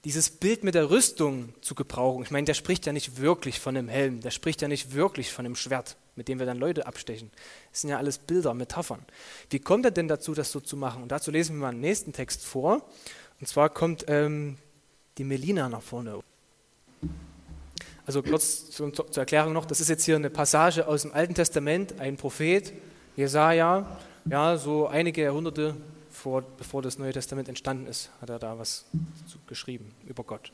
dieses 0.05 0.31
Bild 0.31 0.65
mit 0.65 0.75
der 0.75 0.91
Rüstung 0.91 1.55
zu 1.61 1.75
gebrauchen? 1.75 2.23
Ich 2.23 2.31
meine, 2.31 2.47
der 2.47 2.55
spricht 2.55 2.87
ja 2.87 2.93
nicht 2.93 3.19
wirklich 3.19 3.61
von 3.61 3.77
einem 3.77 3.89
Helm, 3.89 4.21
der 4.21 4.31
spricht 4.31 4.63
ja 4.63 4.69
nicht 4.69 4.95
wirklich 4.95 5.31
von 5.31 5.45
einem 5.45 5.57
Schwert, 5.57 5.97
mit 6.17 6.29
dem 6.29 6.39
wir 6.39 6.47
dann 6.47 6.59
Leute 6.59 6.87
abstechen. 6.87 7.31
Das 7.71 7.83
sind 7.83 7.91
ja 7.91 7.99
alles 7.99 8.19
Bilder, 8.19 8.55
Metaphern. 8.55 9.05
Wie 9.51 9.61
kommt 9.61 9.85
er 9.85 9.91
denn 9.91 10.09
dazu, 10.09 10.35
das 10.35 10.53
so 10.53 10.61
zu 10.61 10.77
machen? 10.77 11.03
Und 11.03 11.13
dazu 11.13 11.31
lesen 11.31 11.57
wir 11.57 11.63
mal 11.63 11.73
den 11.73 11.81
nächsten 11.81 12.15
Text 12.15 12.45
vor. 12.45 12.87
Und 13.41 13.47
zwar 13.47 13.69
kommt 13.69 14.05
ähm, 14.09 14.57
die 15.19 15.25
Melina 15.25 15.69
nach 15.69 15.83
vorne. 15.83 16.21
Also 18.07 18.23
kurz 18.23 18.71
zur, 18.71 18.93
Erklärung 19.15 19.53
noch, 19.53 19.67
das 19.67 19.81
ist 19.81 19.89
jetzt 19.89 20.05
hier 20.05 20.17
eine 20.17 20.31
Passage 20.31 20.87
aus 20.87 21.03
dem 21.03 21.15
Alten 21.15 21.35
Testament, 21.35 22.01
ein 22.01 22.17
Prophet, 22.17 22.73
Jesaja, 23.17 23.99
ja, 24.29 24.57
so 24.57 24.87
einige 24.87 25.23
Jahrhunderte 25.23 25.77
vor, 26.11 26.43
bevor 26.43 26.83
das 26.83 26.99
Neue 26.99 27.13
Testament 27.13 27.49
entstanden 27.49 27.87
ist, 27.87 28.11
hat 28.21 28.31
er 28.31 28.39
da 28.39 28.59
was 28.59 28.85
geschrieben 29.47 29.93
über 30.07 30.25
Gott. 30.25 30.53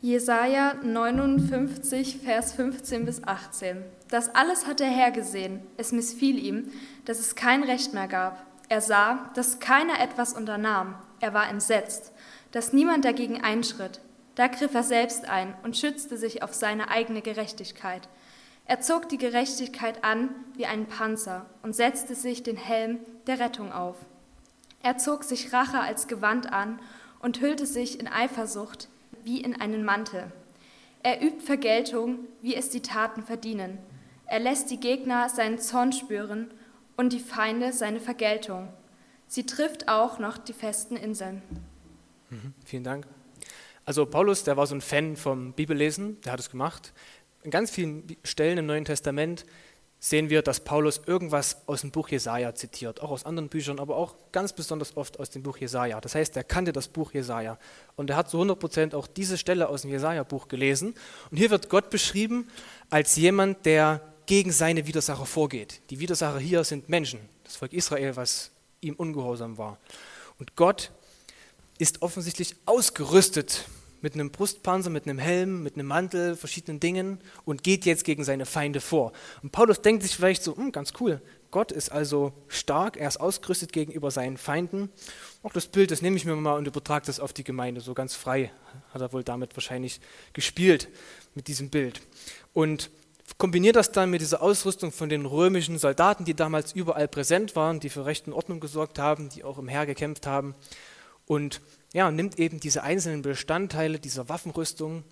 Jesaja 0.00 0.74
59, 0.82 2.18
Vers 2.18 2.52
15 2.52 3.04
bis 3.04 3.24
18. 3.24 3.82
Das 4.08 4.34
alles 4.34 4.66
hat 4.66 4.80
der 4.80 4.90
Herr 4.90 5.10
gesehen. 5.10 5.60
Es 5.76 5.92
missfiel 5.92 6.38
ihm, 6.38 6.68
dass 7.04 7.18
es 7.18 7.34
kein 7.34 7.62
Recht 7.62 7.92
mehr 7.92 8.08
gab. 8.08 8.44
Er 8.68 8.80
sah, 8.80 9.30
dass 9.34 9.60
keiner 9.60 10.00
etwas 10.00 10.34
unternahm. 10.34 10.94
Er 11.20 11.34
war 11.34 11.48
entsetzt, 11.48 12.12
dass 12.52 12.72
niemand 12.72 13.04
dagegen 13.04 13.42
einschritt. 13.42 14.00
Da 14.34 14.46
griff 14.46 14.74
er 14.74 14.82
selbst 14.82 15.28
ein 15.28 15.54
und 15.62 15.76
schützte 15.76 16.16
sich 16.16 16.42
auf 16.42 16.54
seine 16.54 16.88
eigene 16.88 17.22
Gerechtigkeit. 17.22 18.08
Er 18.64 18.80
zog 18.80 19.08
die 19.08 19.18
Gerechtigkeit 19.18 20.04
an 20.04 20.30
wie 20.56 20.66
einen 20.66 20.86
Panzer 20.86 21.46
und 21.62 21.74
setzte 21.74 22.14
sich 22.14 22.42
den 22.42 22.56
Helm 22.56 23.00
der 23.26 23.40
Rettung 23.40 23.72
auf. 23.72 23.96
Er 24.82 24.98
zog 24.98 25.24
sich 25.24 25.52
Rache 25.52 25.80
als 25.80 26.08
Gewand 26.08 26.52
an 26.52 26.80
und 27.20 27.40
hüllte 27.40 27.66
sich 27.66 28.00
in 28.00 28.08
Eifersucht 28.08 28.88
wie 29.24 29.40
in 29.40 29.60
einen 29.60 29.84
Mantel. 29.84 30.32
Er 31.02 31.22
übt 31.22 31.40
Vergeltung, 31.40 32.20
wie 32.40 32.54
es 32.54 32.70
die 32.70 32.82
Taten 32.82 33.22
verdienen. 33.22 33.78
Er 34.26 34.40
lässt 34.40 34.70
die 34.70 34.80
Gegner 34.80 35.28
seinen 35.28 35.58
Zorn 35.58 35.92
spüren 35.92 36.50
und 36.96 37.12
die 37.12 37.20
Feinde 37.20 37.72
seine 37.72 38.00
Vergeltung. 38.00 38.68
Sie 39.26 39.44
trifft 39.44 39.88
auch 39.88 40.18
noch 40.18 40.38
die 40.38 40.52
festen 40.52 40.96
Inseln. 40.96 41.42
Mhm, 42.30 42.54
vielen 42.64 42.84
Dank. 42.84 43.06
Also 43.84 44.06
Paulus, 44.06 44.44
der 44.44 44.56
war 44.56 44.66
so 44.66 44.74
ein 44.74 44.80
Fan 44.80 45.16
vom 45.16 45.52
Bibellesen, 45.52 46.20
der 46.22 46.32
hat 46.32 46.40
es 46.40 46.50
gemacht 46.50 46.92
in 47.42 47.50
ganz 47.50 47.70
vielen 47.70 48.16
Stellen 48.24 48.58
im 48.58 48.66
Neuen 48.66 48.84
Testament 48.84 49.44
sehen 49.98 50.30
wir, 50.30 50.42
dass 50.42 50.58
Paulus 50.60 51.00
irgendwas 51.06 51.62
aus 51.66 51.82
dem 51.82 51.92
Buch 51.92 52.08
Jesaja 52.08 52.56
zitiert, 52.56 53.00
auch 53.02 53.10
aus 53.10 53.24
anderen 53.24 53.48
Büchern, 53.48 53.78
aber 53.78 53.96
auch 53.96 54.16
ganz 54.32 54.52
besonders 54.52 54.96
oft 54.96 55.20
aus 55.20 55.30
dem 55.30 55.44
Buch 55.44 55.58
Jesaja. 55.58 56.00
Das 56.00 56.16
heißt, 56.16 56.36
er 56.36 56.42
kannte 56.42 56.72
das 56.72 56.88
Buch 56.88 57.12
Jesaja 57.12 57.56
und 57.94 58.10
er 58.10 58.16
hat 58.16 58.28
zu 58.28 58.38
100 58.38 58.58
Prozent 58.58 58.94
auch 58.96 59.06
diese 59.06 59.38
Stelle 59.38 59.68
aus 59.68 59.82
dem 59.82 59.92
Jesaja-Buch 59.92 60.48
gelesen. 60.48 60.94
Und 61.30 61.36
hier 61.36 61.50
wird 61.50 61.68
Gott 61.68 61.90
beschrieben 61.90 62.48
als 62.90 63.14
jemand, 63.14 63.64
der 63.64 64.00
gegen 64.26 64.50
seine 64.50 64.88
Widersacher 64.88 65.26
vorgeht. 65.26 65.82
Die 65.90 66.00
Widersacher 66.00 66.40
hier 66.40 66.64
sind 66.64 66.88
Menschen, 66.88 67.20
das 67.44 67.54
Volk 67.54 67.72
Israel, 67.72 68.16
was 68.16 68.50
ihm 68.80 68.94
ungehorsam 68.94 69.56
war. 69.56 69.78
Und 70.40 70.56
Gott 70.56 70.90
ist 71.82 72.00
offensichtlich 72.00 72.54
ausgerüstet 72.64 73.64
mit 74.02 74.14
einem 74.14 74.30
Brustpanzer, 74.30 74.88
mit 74.88 75.06
einem 75.06 75.18
Helm, 75.18 75.64
mit 75.64 75.74
einem 75.74 75.88
Mantel, 75.88 76.36
verschiedenen 76.36 76.78
Dingen 76.78 77.18
und 77.44 77.64
geht 77.64 77.84
jetzt 77.84 78.04
gegen 78.04 78.22
seine 78.22 78.46
Feinde 78.46 78.80
vor. 78.80 79.12
Und 79.42 79.50
Paulus 79.50 79.82
denkt 79.82 80.04
sich 80.04 80.14
vielleicht 80.14 80.44
so, 80.44 80.56
hm, 80.56 80.70
ganz 80.70 80.92
cool, 81.00 81.20
Gott 81.50 81.72
ist 81.72 81.90
also 81.90 82.32
stark, 82.46 82.96
er 82.96 83.08
ist 83.08 83.18
ausgerüstet 83.18 83.72
gegenüber 83.72 84.12
seinen 84.12 84.36
Feinden. 84.36 84.90
Auch 85.42 85.52
das 85.52 85.66
Bild, 85.66 85.90
das 85.90 86.02
nehme 86.02 86.16
ich 86.16 86.24
mir 86.24 86.36
mal 86.36 86.56
und 86.56 86.68
übertrage 86.68 87.06
das 87.06 87.18
auf 87.18 87.32
die 87.32 87.44
Gemeinde, 87.44 87.80
so 87.80 87.94
ganz 87.94 88.14
frei 88.14 88.52
hat 88.94 89.02
er 89.02 89.12
wohl 89.12 89.24
damit 89.24 89.56
wahrscheinlich 89.56 90.00
gespielt, 90.34 90.88
mit 91.34 91.48
diesem 91.48 91.68
Bild. 91.68 92.00
Und 92.52 92.90
kombiniert 93.38 93.74
das 93.76 93.90
dann 93.90 94.10
mit 94.10 94.20
dieser 94.20 94.40
Ausrüstung 94.40 94.92
von 94.92 95.08
den 95.08 95.26
römischen 95.26 95.78
Soldaten, 95.78 96.24
die 96.24 96.34
damals 96.34 96.72
überall 96.72 97.08
präsent 97.08 97.56
waren, 97.56 97.80
die 97.80 97.90
für 97.90 98.06
Recht 98.06 98.26
und 98.28 98.34
Ordnung 98.34 98.60
gesorgt 98.60 98.98
haben, 98.98 99.28
die 99.30 99.42
auch 99.42 99.58
im 99.58 99.68
Heer 99.68 99.86
gekämpft 99.86 100.26
haben. 100.26 100.54
Und 101.26 101.60
ja, 101.92 102.10
nimmt 102.10 102.38
eben 102.38 102.60
diese 102.60 102.82
einzelnen 102.82 103.22
Bestandteile 103.22 103.98
dieser 103.98 104.28
Waffenrüstung, 104.28 105.04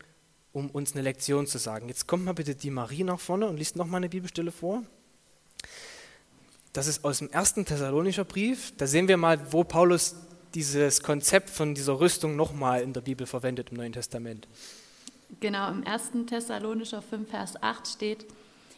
um 0.52 0.70
uns 0.70 0.92
eine 0.92 1.02
Lektion 1.02 1.46
zu 1.46 1.58
sagen. 1.58 1.88
Jetzt 1.88 2.06
kommt 2.06 2.24
mal 2.24 2.34
bitte 2.34 2.54
die 2.54 2.70
Marie 2.70 3.04
nach 3.04 3.20
vorne 3.20 3.46
und 3.46 3.56
liest 3.56 3.76
nochmal 3.76 3.98
eine 3.98 4.08
Bibelstelle 4.08 4.52
vor. 4.52 4.82
Das 6.72 6.86
ist 6.86 7.04
aus 7.04 7.18
dem 7.18 7.30
ersten 7.30 7.64
Thessalonischer 7.64 8.24
Brief. 8.24 8.72
Da 8.76 8.86
sehen 8.86 9.08
wir 9.08 9.16
mal, 9.16 9.52
wo 9.52 9.64
Paulus 9.64 10.16
dieses 10.54 11.02
Konzept 11.02 11.50
von 11.50 11.74
dieser 11.74 12.00
Rüstung 12.00 12.36
nochmal 12.36 12.82
in 12.82 12.92
der 12.92 13.00
Bibel 13.00 13.26
verwendet 13.26 13.70
im 13.70 13.76
Neuen 13.76 13.92
Testament. 13.92 14.48
Genau, 15.38 15.70
im 15.70 15.82
ersten 15.84 16.26
Thessalonischer 16.26 17.02
5, 17.02 17.30
Vers 17.30 17.62
8 17.62 17.86
steht, 17.86 18.26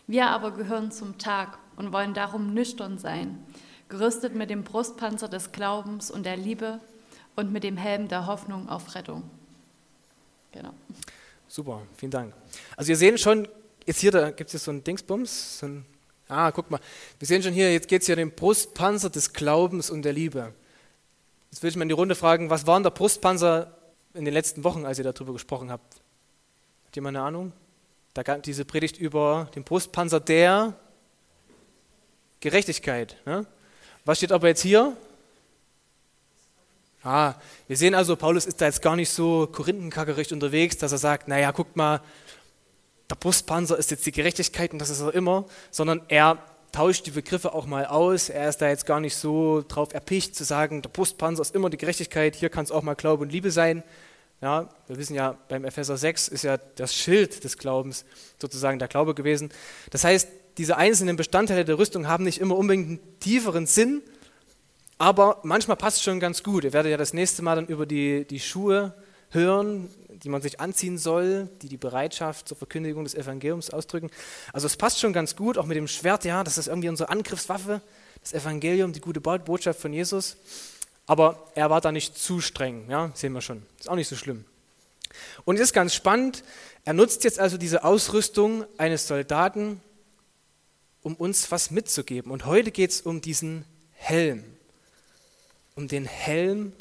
wir 0.06 0.26
aber 0.26 0.50
gehören 0.50 0.90
zum 0.90 1.16
Tag 1.16 1.58
und 1.76 1.92
wollen 1.92 2.12
darum 2.12 2.52
nüchtern 2.52 2.98
sein, 2.98 3.38
gerüstet 3.88 4.34
mit 4.34 4.50
dem 4.50 4.64
Brustpanzer 4.64 5.28
des 5.28 5.52
Glaubens 5.52 6.10
und 6.10 6.26
der 6.26 6.36
Liebe 6.36 6.80
und 7.36 7.52
mit 7.52 7.64
dem 7.64 7.76
Helm 7.76 8.08
der 8.08 8.26
Hoffnung 8.26 8.68
auf 8.68 8.94
Rettung. 8.94 9.22
Genau. 10.52 10.74
Super, 11.48 11.82
vielen 11.96 12.10
Dank. 12.10 12.34
Also 12.76 12.92
ihr 12.92 12.96
seht 12.96 13.20
schon, 13.20 13.48
jetzt 13.86 14.00
hier, 14.00 14.10
da 14.10 14.30
gibt 14.30 14.52
es 14.52 14.64
so 14.64 14.70
ein 14.70 14.84
Dingsbums, 14.84 15.58
so 15.58 15.66
ein, 15.66 15.84
ah, 16.28 16.50
guck 16.50 16.70
mal, 16.70 16.80
wir 17.18 17.28
sehen 17.28 17.42
schon 17.42 17.52
hier, 17.52 17.72
jetzt 17.72 17.88
geht 17.88 18.02
es 18.02 18.06
hier 18.06 18.16
um 18.16 18.20
den 18.20 18.30
Brustpanzer 18.30 19.10
des 19.10 19.32
Glaubens 19.32 19.90
und 19.90 20.02
der 20.02 20.12
Liebe. 20.12 20.52
Jetzt 21.50 21.62
will 21.62 21.70
ich 21.70 21.76
mal 21.76 21.82
in 21.82 21.88
die 21.88 21.94
Runde 21.94 22.14
fragen, 22.14 22.48
was 22.48 22.66
war 22.66 22.76
denn 22.76 22.84
der 22.84 22.90
Brustpanzer 22.90 23.76
in 24.14 24.24
den 24.24 24.32
letzten 24.32 24.64
Wochen, 24.64 24.86
als 24.86 24.98
ihr 24.98 25.04
darüber 25.04 25.32
gesprochen 25.34 25.70
habt? 25.70 25.94
Hat 26.86 26.96
jemand 26.96 27.16
eine 27.16 27.26
Ahnung? 27.26 27.52
diese 28.44 28.66
Predigt 28.66 28.98
über 28.98 29.48
den 29.54 29.64
Brustpanzer 29.64 30.20
der 30.20 30.74
Gerechtigkeit. 32.40 33.16
Ne? 33.24 33.46
Was 34.04 34.18
steht 34.18 34.32
aber 34.32 34.48
jetzt 34.48 34.60
hier? 34.60 34.96
Ah, 37.04 37.34
wir 37.66 37.76
sehen 37.76 37.94
also, 37.94 38.14
Paulus 38.14 38.46
ist 38.46 38.60
da 38.60 38.66
jetzt 38.66 38.80
gar 38.80 38.94
nicht 38.94 39.10
so 39.10 39.48
korinthenkackerisch 39.50 40.30
unterwegs, 40.30 40.78
dass 40.78 40.92
er 40.92 40.98
sagt, 40.98 41.26
naja, 41.26 41.50
guckt 41.50 41.76
mal, 41.76 42.00
der 43.10 43.16
Brustpanzer 43.16 43.76
ist 43.76 43.90
jetzt 43.90 44.06
die 44.06 44.12
Gerechtigkeit 44.12 44.72
und 44.72 44.78
das 44.78 44.88
ist 44.88 45.00
er 45.00 45.12
immer, 45.12 45.44
sondern 45.70 46.02
er 46.08 46.38
tauscht 46.70 47.04
die 47.06 47.10
Begriffe 47.10 47.54
auch 47.54 47.66
mal 47.66 47.86
aus. 47.86 48.28
Er 48.28 48.48
ist 48.48 48.58
da 48.58 48.68
jetzt 48.68 48.86
gar 48.86 49.00
nicht 49.00 49.16
so 49.16 49.64
drauf 49.66 49.92
erpicht 49.92 50.36
zu 50.36 50.44
sagen, 50.44 50.80
der 50.80 50.90
Brustpanzer 50.90 51.42
ist 51.42 51.54
immer 51.54 51.70
die 51.70 51.76
Gerechtigkeit, 51.76 52.36
hier 52.36 52.50
kann 52.50 52.64
es 52.64 52.70
auch 52.70 52.82
mal 52.82 52.94
Glaube 52.94 53.24
und 53.24 53.32
Liebe 53.32 53.50
sein. 53.50 53.82
Ja, 54.40 54.68
wir 54.86 54.96
wissen 54.96 55.14
ja, 55.14 55.36
beim 55.48 55.64
Epheser 55.64 55.96
6 55.96 56.28
ist 56.28 56.44
ja 56.44 56.56
das 56.56 56.94
Schild 56.94 57.44
des 57.44 57.58
Glaubens 57.58 58.04
sozusagen 58.40 58.78
der 58.78 58.88
Glaube 58.88 59.14
gewesen. 59.14 59.52
Das 59.90 60.04
heißt, 60.04 60.28
diese 60.56 60.76
einzelnen 60.76 61.16
Bestandteile 61.16 61.64
der 61.64 61.78
Rüstung 61.78 62.08
haben 62.08 62.24
nicht 62.24 62.40
immer 62.40 62.56
unbedingt 62.56 62.88
einen 62.88 63.18
tieferen 63.20 63.66
Sinn, 63.66 64.02
aber 65.02 65.40
manchmal 65.42 65.76
passt 65.76 65.96
es 65.96 66.04
schon 66.04 66.20
ganz 66.20 66.44
gut. 66.44 66.62
Ihr 66.62 66.72
werdet 66.72 66.92
ja 66.92 66.96
das 66.96 67.12
nächste 67.12 67.42
Mal 67.42 67.56
dann 67.56 67.66
über 67.66 67.86
die, 67.86 68.24
die 68.24 68.38
Schuhe 68.38 68.94
hören, 69.30 69.90
die 70.10 70.28
man 70.28 70.42
sich 70.42 70.60
anziehen 70.60 70.96
soll, 70.96 71.48
die 71.60 71.68
die 71.68 71.76
Bereitschaft 71.76 72.46
zur 72.46 72.56
Verkündigung 72.56 73.02
des 73.02 73.16
Evangeliums 73.16 73.70
ausdrücken. 73.70 74.12
Also 74.52 74.68
es 74.68 74.76
passt 74.76 75.00
schon 75.00 75.12
ganz 75.12 75.34
gut, 75.34 75.58
auch 75.58 75.66
mit 75.66 75.76
dem 75.76 75.88
Schwert, 75.88 76.24
ja, 76.24 76.44
das 76.44 76.56
ist 76.56 76.68
irgendwie 76.68 76.88
unsere 76.88 77.08
Angriffswaffe, 77.08 77.80
das 78.20 78.32
Evangelium, 78.32 78.92
die 78.92 79.00
gute 79.00 79.20
Botschaft 79.20 79.80
von 79.80 79.92
Jesus. 79.92 80.36
Aber 81.08 81.50
er 81.56 81.68
war 81.68 81.80
da 81.80 81.90
nicht 81.90 82.16
zu 82.16 82.40
streng, 82.40 82.88
ja, 82.88 83.10
sehen 83.14 83.32
wir 83.32 83.40
schon. 83.40 83.66
Ist 83.80 83.90
auch 83.90 83.96
nicht 83.96 84.06
so 84.06 84.14
schlimm. 84.14 84.44
Und 85.44 85.56
es 85.56 85.62
ist 85.62 85.72
ganz 85.72 85.96
spannend, 85.96 86.44
er 86.84 86.92
nutzt 86.92 87.24
jetzt 87.24 87.40
also 87.40 87.58
diese 87.58 87.82
Ausrüstung 87.82 88.66
eines 88.78 89.08
Soldaten, 89.08 89.80
um 91.02 91.16
uns 91.16 91.50
was 91.50 91.72
mitzugeben. 91.72 92.30
Und 92.30 92.46
heute 92.46 92.70
geht 92.70 92.92
es 92.92 93.00
um 93.00 93.20
diesen 93.20 93.64
Helm, 93.90 94.44
um 95.74 95.88
den 95.88 96.04
Helm 96.04 96.72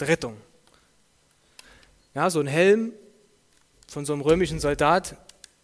der 0.00 0.08
Rettung. 0.08 0.36
Ja, 2.14 2.30
so 2.30 2.40
ein 2.40 2.46
Helm 2.46 2.92
von 3.88 4.04
so 4.04 4.12
einem 4.12 4.22
römischen 4.22 4.60
Soldat, 4.60 5.16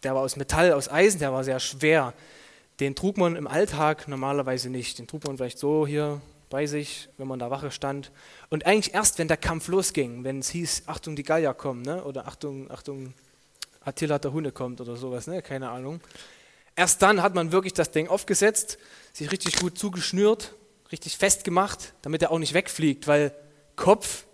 der 0.02 0.14
war 0.14 0.22
aus 0.22 0.36
Metall, 0.36 0.72
aus 0.72 0.90
Eisen, 0.90 1.20
der 1.20 1.32
war 1.32 1.44
sehr 1.44 1.60
schwer. 1.60 2.12
Den 2.80 2.94
trug 2.94 3.16
man 3.16 3.36
im 3.36 3.46
Alltag 3.46 4.08
normalerweise 4.08 4.68
nicht. 4.68 4.98
Den 4.98 5.06
trug 5.06 5.24
man 5.24 5.36
vielleicht 5.36 5.58
so 5.58 5.86
hier 5.86 6.20
bei 6.50 6.66
sich, 6.66 7.08
wenn 7.16 7.28
man 7.28 7.38
da 7.38 7.50
Wache 7.50 7.70
stand. 7.70 8.10
Und 8.50 8.66
eigentlich 8.66 8.94
erst, 8.94 9.18
wenn 9.18 9.28
der 9.28 9.36
Kampf 9.36 9.68
losging, 9.68 10.24
wenn 10.24 10.40
es 10.40 10.50
hieß, 10.50 10.84
Achtung, 10.86 11.16
die 11.16 11.22
Gallier 11.22 11.54
kommen, 11.54 11.82
ne? 11.82 12.04
oder 12.04 12.26
Achtung, 12.26 12.70
Achtung, 12.70 13.14
Attila 13.80 14.18
der 14.18 14.32
Hunde 14.32 14.52
kommt 14.52 14.80
oder 14.80 14.96
sowas, 14.96 15.26
ne? 15.26 15.42
keine 15.42 15.70
Ahnung. 15.70 16.00
Erst 16.74 17.02
dann 17.02 17.22
hat 17.22 17.34
man 17.34 17.52
wirklich 17.52 17.72
das 17.72 17.90
Ding 17.90 18.08
aufgesetzt, 18.08 18.78
sich 19.12 19.30
richtig 19.30 19.56
gut 19.56 19.78
zugeschnürt, 19.78 20.54
richtig 20.92 21.16
festgemacht, 21.16 21.94
damit 22.02 22.22
er 22.22 22.30
auch 22.30 22.38
nicht 22.38 22.54
wegfliegt, 22.54 23.06
weil 23.06 23.34
Kopf 23.76 24.24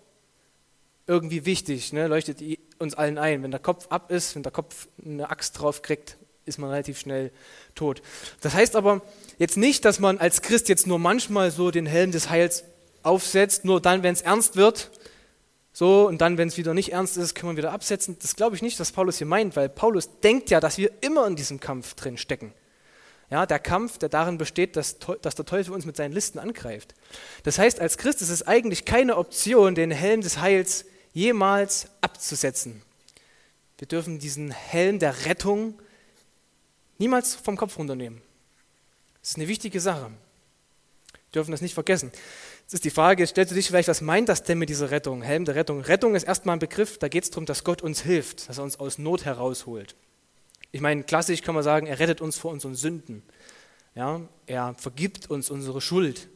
irgendwie 1.06 1.46
wichtig, 1.46 1.92
ne? 1.92 2.06
leuchtet 2.06 2.38
uns 2.78 2.94
allen 2.94 3.18
ein. 3.18 3.42
Wenn 3.42 3.50
der 3.50 3.60
Kopf 3.60 3.86
ab 3.88 4.10
ist, 4.10 4.34
wenn 4.34 4.42
der 4.42 4.52
Kopf 4.52 4.88
eine 5.04 5.30
Axt 5.30 5.58
drauf 5.58 5.82
kriegt, 5.82 6.18
ist 6.44 6.58
man 6.58 6.70
relativ 6.70 6.98
schnell 6.98 7.30
tot. 7.74 8.02
Das 8.40 8.54
heißt 8.54 8.76
aber 8.76 9.02
jetzt 9.38 9.56
nicht, 9.56 9.84
dass 9.84 10.00
man 10.00 10.18
als 10.18 10.42
Christ 10.42 10.68
jetzt 10.68 10.86
nur 10.86 10.98
manchmal 10.98 11.50
so 11.50 11.70
den 11.70 11.86
Helm 11.86 12.12
des 12.12 12.30
Heils 12.30 12.64
aufsetzt, 13.02 13.64
nur 13.64 13.80
dann, 13.80 14.02
wenn 14.02 14.14
es 14.14 14.22
ernst 14.22 14.56
wird, 14.56 14.90
so, 15.72 16.08
und 16.08 16.20
dann, 16.20 16.38
wenn 16.38 16.48
es 16.48 16.56
wieder 16.56 16.74
nicht 16.74 16.92
ernst 16.92 17.16
ist, 17.16 17.36
können 17.36 17.52
wir 17.52 17.58
wieder 17.58 17.72
absetzen. 17.72 18.16
Das 18.20 18.34
glaube 18.34 18.56
ich 18.56 18.62
nicht, 18.62 18.80
was 18.80 18.90
Paulus 18.90 19.18
hier 19.18 19.28
meint, 19.28 19.54
weil 19.54 19.68
Paulus 19.68 20.18
denkt 20.20 20.50
ja, 20.50 20.58
dass 20.58 20.76
wir 20.76 20.90
immer 21.02 21.24
in 21.28 21.36
diesem 21.36 21.60
Kampf 21.60 21.94
drin 21.94 22.18
stecken. 22.18 22.52
Ja, 23.30 23.44
der 23.44 23.58
Kampf, 23.58 23.98
der 23.98 24.08
darin 24.08 24.38
besteht, 24.38 24.76
dass, 24.76 24.96
dass 25.20 25.34
der 25.34 25.44
Teufel 25.44 25.74
uns 25.74 25.84
mit 25.84 25.96
seinen 25.96 26.12
Listen 26.12 26.38
angreift. 26.38 26.94
Das 27.42 27.58
heißt, 27.58 27.78
als 27.78 27.98
Christ 27.98 28.22
ist 28.22 28.30
es 28.30 28.46
eigentlich 28.46 28.86
keine 28.86 29.16
Option, 29.18 29.74
den 29.74 29.90
Helm 29.90 30.22
des 30.22 30.40
Heils 30.40 30.86
jemals 31.12 31.88
abzusetzen. 32.00 32.82
Wir 33.76 33.86
dürfen 33.86 34.18
diesen 34.18 34.50
Helm 34.50 34.98
der 34.98 35.26
Rettung 35.26 35.78
niemals 36.96 37.34
vom 37.34 37.56
Kopf 37.56 37.78
runternehmen. 37.78 38.22
Das 39.20 39.30
ist 39.30 39.36
eine 39.36 39.48
wichtige 39.48 39.80
Sache. 39.80 40.10
Wir 41.12 41.32
dürfen 41.34 41.50
das 41.50 41.60
nicht 41.60 41.74
vergessen. 41.74 42.10
Jetzt 42.62 42.74
ist 42.74 42.84
die 42.84 42.90
Frage, 42.90 43.26
stellst 43.26 43.50
du 43.50 43.54
dich 43.54 43.66
vielleicht, 43.66 43.88
was 43.88 44.00
meint 44.00 44.28
das 44.28 44.42
denn 44.42 44.58
mit 44.58 44.68
dieser 44.68 44.90
Rettung, 44.90 45.22
Helm 45.22 45.44
der 45.44 45.54
Rettung? 45.54 45.80
Rettung 45.80 46.14
ist 46.14 46.24
erstmal 46.24 46.56
ein 46.56 46.60
Begriff, 46.60 46.98
da 46.98 47.08
geht 47.08 47.24
es 47.24 47.30
darum, 47.30 47.46
dass 47.46 47.62
Gott 47.62 47.82
uns 47.82 48.02
hilft, 48.02 48.48
dass 48.48 48.58
er 48.58 48.64
uns 48.64 48.80
aus 48.80 48.98
Not 48.98 49.24
herausholt. 49.24 49.94
Ich 50.70 50.80
meine, 50.80 51.02
klassisch 51.02 51.42
kann 51.42 51.54
man 51.54 51.64
sagen, 51.64 51.86
er 51.86 51.98
rettet 51.98 52.20
uns 52.20 52.38
vor 52.38 52.50
unseren 52.50 52.74
Sünden. 52.74 53.22
Ja, 53.94 54.20
er 54.46 54.74
vergibt 54.74 55.30
uns 55.30 55.50
unsere 55.50 55.80
Schuld, 55.80 56.28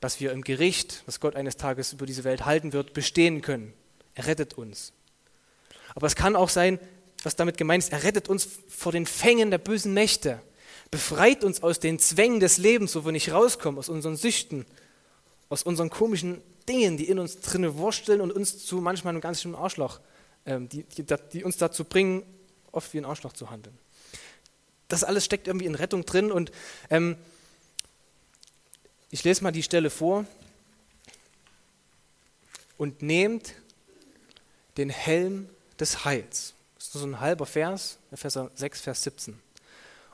dass 0.00 0.20
wir 0.20 0.32
im 0.32 0.42
Gericht, 0.42 1.02
das 1.06 1.18
Gott 1.18 1.34
eines 1.34 1.56
Tages 1.56 1.92
über 1.92 2.06
diese 2.06 2.24
Welt 2.24 2.44
halten 2.44 2.72
wird, 2.72 2.92
bestehen 2.92 3.40
können. 3.40 3.72
Er 4.14 4.26
rettet 4.26 4.54
uns. 4.54 4.92
Aber 5.94 6.06
es 6.06 6.14
kann 6.14 6.36
auch 6.36 6.50
sein, 6.50 6.78
was 7.22 7.36
damit 7.36 7.56
gemeint 7.56 7.82
ist, 7.82 7.92
er 7.92 8.04
rettet 8.04 8.28
uns 8.28 8.48
vor 8.68 8.92
den 8.92 9.06
Fängen 9.06 9.50
der 9.50 9.58
bösen 9.58 9.94
Mächte, 9.94 10.40
befreit 10.90 11.42
uns 11.42 11.62
aus 11.62 11.80
den 11.80 11.98
Zwängen 11.98 12.40
des 12.40 12.58
Lebens, 12.58 12.94
wo 12.94 13.04
wir 13.04 13.12
nicht 13.12 13.32
rauskommen, 13.32 13.78
aus 13.78 13.88
unseren 13.88 14.16
Süchten, 14.16 14.66
aus 15.48 15.62
unseren 15.62 15.90
komischen 15.90 16.42
Dingen, 16.68 16.96
die 16.96 17.08
in 17.08 17.18
uns 17.18 17.40
drinne 17.40 17.76
wursteln 17.76 18.20
und 18.20 18.30
uns 18.30 18.64
zu 18.64 18.76
manchmal 18.76 19.12
einem 19.12 19.20
ganz 19.20 19.42
schönen 19.42 19.54
Arschloch, 19.54 20.00
ähm, 20.46 20.68
die, 20.68 20.84
die, 20.84 21.04
die, 21.32 21.44
uns 21.44 21.56
dazu 21.56 21.84
bringen, 21.84 22.22
oft 22.78 22.94
wie 22.94 22.98
ein 22.98 23.04
Arschloch 23.04 23.34
zu 23.34 23.50
handeln. 23.50 23.76
Das 24.88 25.04
alles 25.04 25.24
steckt 25.24 25.46
irgendwie 25.46 25.66
in 25.66 25.74
Rettung 25.74 26.06
drin 26.06 26.32
und 26.32 26.50
ähm, 26.88 27.16
ich 29.10 29.24
lese 29.24 29.42
mal 29.42 29.52
die 29.52 29.62
Stelle 29.62 29.90
vor. 29.90 30.24
Und 32.76 33.02
nehmt 33.02 33.54
den 34.76 34.88
Helm 34.88 35.48
des 35.80 36.04
Heils. 36.04 36.54
Das 36.76 36.86
ist 36.86 36.94
nur 36.94 37.00
so 37.02 37.08
ein 37.08 37.20
halber 37.20 37.44
Vers, 37.44 37.98
Vers 38.14 38.38
6, 38.54 38.80
Vers 38.80 39.02
17. 39.02 39.40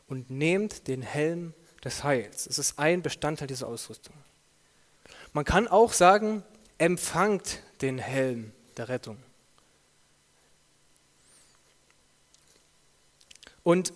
Und 0.09 0.31
nehmt 0.31 0.89
den 0.89 1.03
Helm 1.03 1.53
des 1.85 2.05
Heils. 2.05 2.47
Es 2.47 2.59
ist 2.59 2.79
ein 2.79 3.03
Bestandteil 3.03 3.49
dieser 3.49 3.67
Ausrüstung. 3.67 4.15
Man 5.35 5.45
kann 5.45 5.69
auch 5.69 5.93
sagen, 5.93 6.43
empfangt 6.79 7.61
den 7.83 7.99
Helm 7.99 8.53
der 8.77 8.89
Rettung. 8.89 9.19
Und 13.65 13.93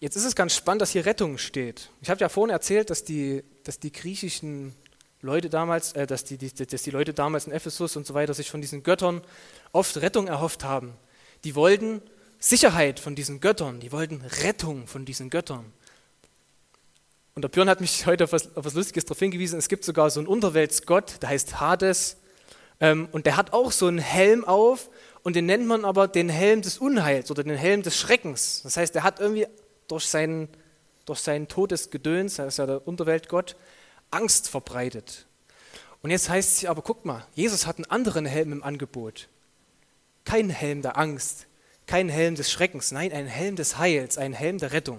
jetzt 0.00 0.16
ist 0.16 0.24
es 0.24 0.34
ganz 0.34 0.54
spannend, 0.54 0.80
dass 0.80 0.92
hier 0.92 1.04
Rettung 1.04 1.36
steht. 1.36 1.90
Ich 2.00 2.08
habe 2.08 2.20
ja 2.20 2.30
vorhin 2.30 2.52
erzählt, 2.52 2.88
dass 2.88 3.04
die, 3.04 3.44
dass 3.64 3.78
die 3.78 3.92
griechischen 3.92 4.74
Leute 5.20 5.50
damals, 5.50 5.92
äh, 5.92 6.06
dass, 6.06 6.24
die, 6.24 6.38
die, 6.38 6.66
dass 6.66 6.82
die 6.82 6.90
Leute 6.90 7.12
damals 7.12 7.46
in 7.46 7.52
Ephesus 7.52 7.96
und 7.96 8.06
so 8.06 8.14
weiter 8.14 8.32
sich 8.32 8.50
von 8.50 8.62
diesen 8.62 8.82
Göttern 8.82 9.20
oft 9.72 9.96
Rettung 9.98 10.28
erhofft 10.28 10.64
haben. 10.64 10.94
Die 11.44 11.54
wollten 11.54 12.00
Sicherheit 12.38 13.00
von 13.00 13.14
diesen 13.14 13.40
Göttern, 13.40 13.80
die 13.80 13.90
wollten 13.90 14.22
Rettung 14.42 14.86
von 14.86 15.04
diesen 15.04 15.28
Göttern. 15.28 15.72
Und 17.34 17.42
der 17.42 17.48
Björn 17.48 17.68
hat 17.68 17.80
mich 17.80 18.06
heute 18.06 18.24
auf 18.24 18.32
was, 18.32 18.56
auf 18.56 18.64
was 18.64 18.74
Lustiges 18.74 19.04
darauf 19.04 19.18
hingewiesen. 19.18 19.58
Es 19.58 19.68
gibt 19.68 19.84
sogar 19.84 20.10
so 20.10 20.20
einen 20.20 20.28
Unterweltsgott, 20.28 21.20
der 21.22 21.30
heißt 21.30 21.60
Hades. 21.60 22.16
Ähm, 22.80 23.08
und 23.10 23.26
der 23.26 23.36
hat 23.36 23.52
auch 23.52 23.72
so 23.72 23.86
einen 23.86 23.98
Helm 23.98 24.44
auf. 24.44 24.88
Und 25.28 25.36
den 25.36 25.44
nennt 25.44 25.66
man 25.66 25.84
aber 25.84 26.08
den 26.08 26.30
Helm 26.30 26.62
des 26.62 26.78
Unheils 26.78 27.30
oder 27.30 27.44
den 27.44 27.54
Helm 27.54 27.82
des 27.82 27.98
Schreckens. 27.98 28.62
Das 28.62 28.78
heißt, 28.78 28.96
er 28.96 29.02
hat 29.02 29.20
irgendwie 29.20 29.46
durch 29.86 30.06
seinen, 30.06 30.48
durch 31.04 31.18
seinen 31.18 31.48
Todesgedöns, 31.48 32.38
er 32.38 32.46
ist 32.46 32.56
ja 32.56 32.64
der 32.64 32.88
Unterweltgott, 32.88 33.54
Angst 34.10 34.48
verbreitet. 34.48 35.26
Und 36.00 36.08
jetzt 36.08 36.30
heißt 36.30 36.62
es 36.62 36.64
aber, 36.64 36.80
guck 36.80 37.04
mal, 37.04 37.26
Jesus 37.34 37.66
hat 37.66 37.76
einen 37.76 37.84
anderen 37.90 38.24
Helm 38.24 38.52
im 38.52 38.62
Angebot. 38.62 39.28
Kein 40.24 40.48
Helm 40.48 40.80
der 40.80 40.96
Angst, 40.96 41.46
kein 41.86 42.08
Helm 42.08 42.34
des 42.34 42.50
Schreckens, 42.50 42.90
nein, 42.90 43.12
ein 43.12 43.26
Helm 43.26 43.54
des 43.54 43.76
Heils, 43.76 44.16
ein 44.16 44.32
Helm 44.32 44.56
der 44.56 44.72
Rettung. 44.72 44.98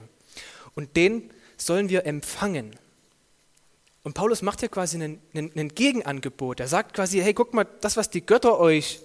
Und 0.75 0.95
den 0.95 1.31
sollen 1.57 1.89
wir 1.89 2.05
empfangen. 2.05 2.75
Und 4.03 4.13
Paulus 4.13 4.43
macht 4.43 4.59
hier 4.59 4.69
quasi 4.69 5.01
ein 5.01 5.71
Gegenangebot. 5.73 6.59
Er 6.59 6.67
sagt 6.67 6.93
quasi, 6.93 7.19
hey, 7.19 7.33
guck 7.33 7.55
mal, 7.55 7.65
das, 7.81 7.97
was 7.97 8.11
die 8.11 8.23
Götter 8.23 8.59
euch 8.59 8.99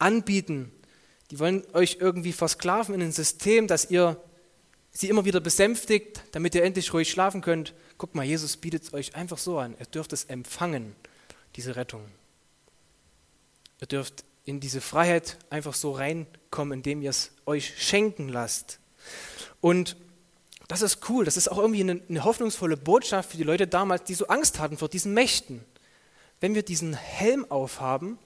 anbieten, 0.00 0.72
die 1.30 1.38
wollen 1.38 1.64
euch 1.74 1.98
irgendwie 2.00 2.32
versklaven 2.32 2.94
in 2.94 3.02
ein 3.02 3.12
System, 3.12 3.66
dass 3.66 3.90
ihr 3.90 4.20
sie 4.90 5.08
immer 5.08 5.24
wieder 5.24 5.40
besänftigt, 5.40 6.22
damit 6.32 6.54
ihr 6.54 6.64
endlich 6.64 6.92
ruhig 6.92 7.10
schlafen 7.10 7.40
könnt. 7.40 7.74
Guck 7.98 8.14
mal, 8.14 8.24
Jesus 8.24 8.56
bietet 8.56 8.82
es 8.82 8.92
euch 8.92 9.14
einfach 9.14 9.38
so 9.38 9.58
an. 9.58 9.76
Ihr 9.78 9.86
dürft 9.86 10.12
es 10.12 10.24
empfangen, 10.24 10.96
diese 11.54 11.76
Rettung. 11.76 12.04
Ihr 13.80 13.86
dürft 13.86 14.24
in 14.44 14.58
diese 14.58 14.80
Freiheit 14.80 15.38
einfach 15.48 15.74
so 15.74 15.92
reinkommen, 15.92 16.78
indem 16.78 17.02
ihr 17.02 17.10
es 17.10 17.30
euch 17.46 17.74
schenken 17.78 18.28
lasst. 18.28 18.80
Und 19.60 19.96
das 20.66 20.82
ist 20.82 21.08
cool, 21.08 21.24
das 21.24 21.36
ist 21.36 21.48
auch 21.48 21.58
irgendwie 21.58 21.80
eine, 21.80 22.00
eine 22.08 22.24
hoffnungsvolle 22.24 22.76
Botschaft 22.76 23.32
für 23.32 23.36
die 23.36 23.42
Leute 23.42 23.66
damals, 23.66 24.04
die 24.04 24.14
so 24.14 24.26
Angst 24.26 24.58
hatten 24.58 24.78
vor 24.78 24.88
diesen 24.88 25.14
Mächten. 25.14 25.64
Wenn 26.40 26.54
wir 26.54 26.62
diesen 26.62 26.94
Helm 26.94 27.44
aufhaben, 27.50 28.18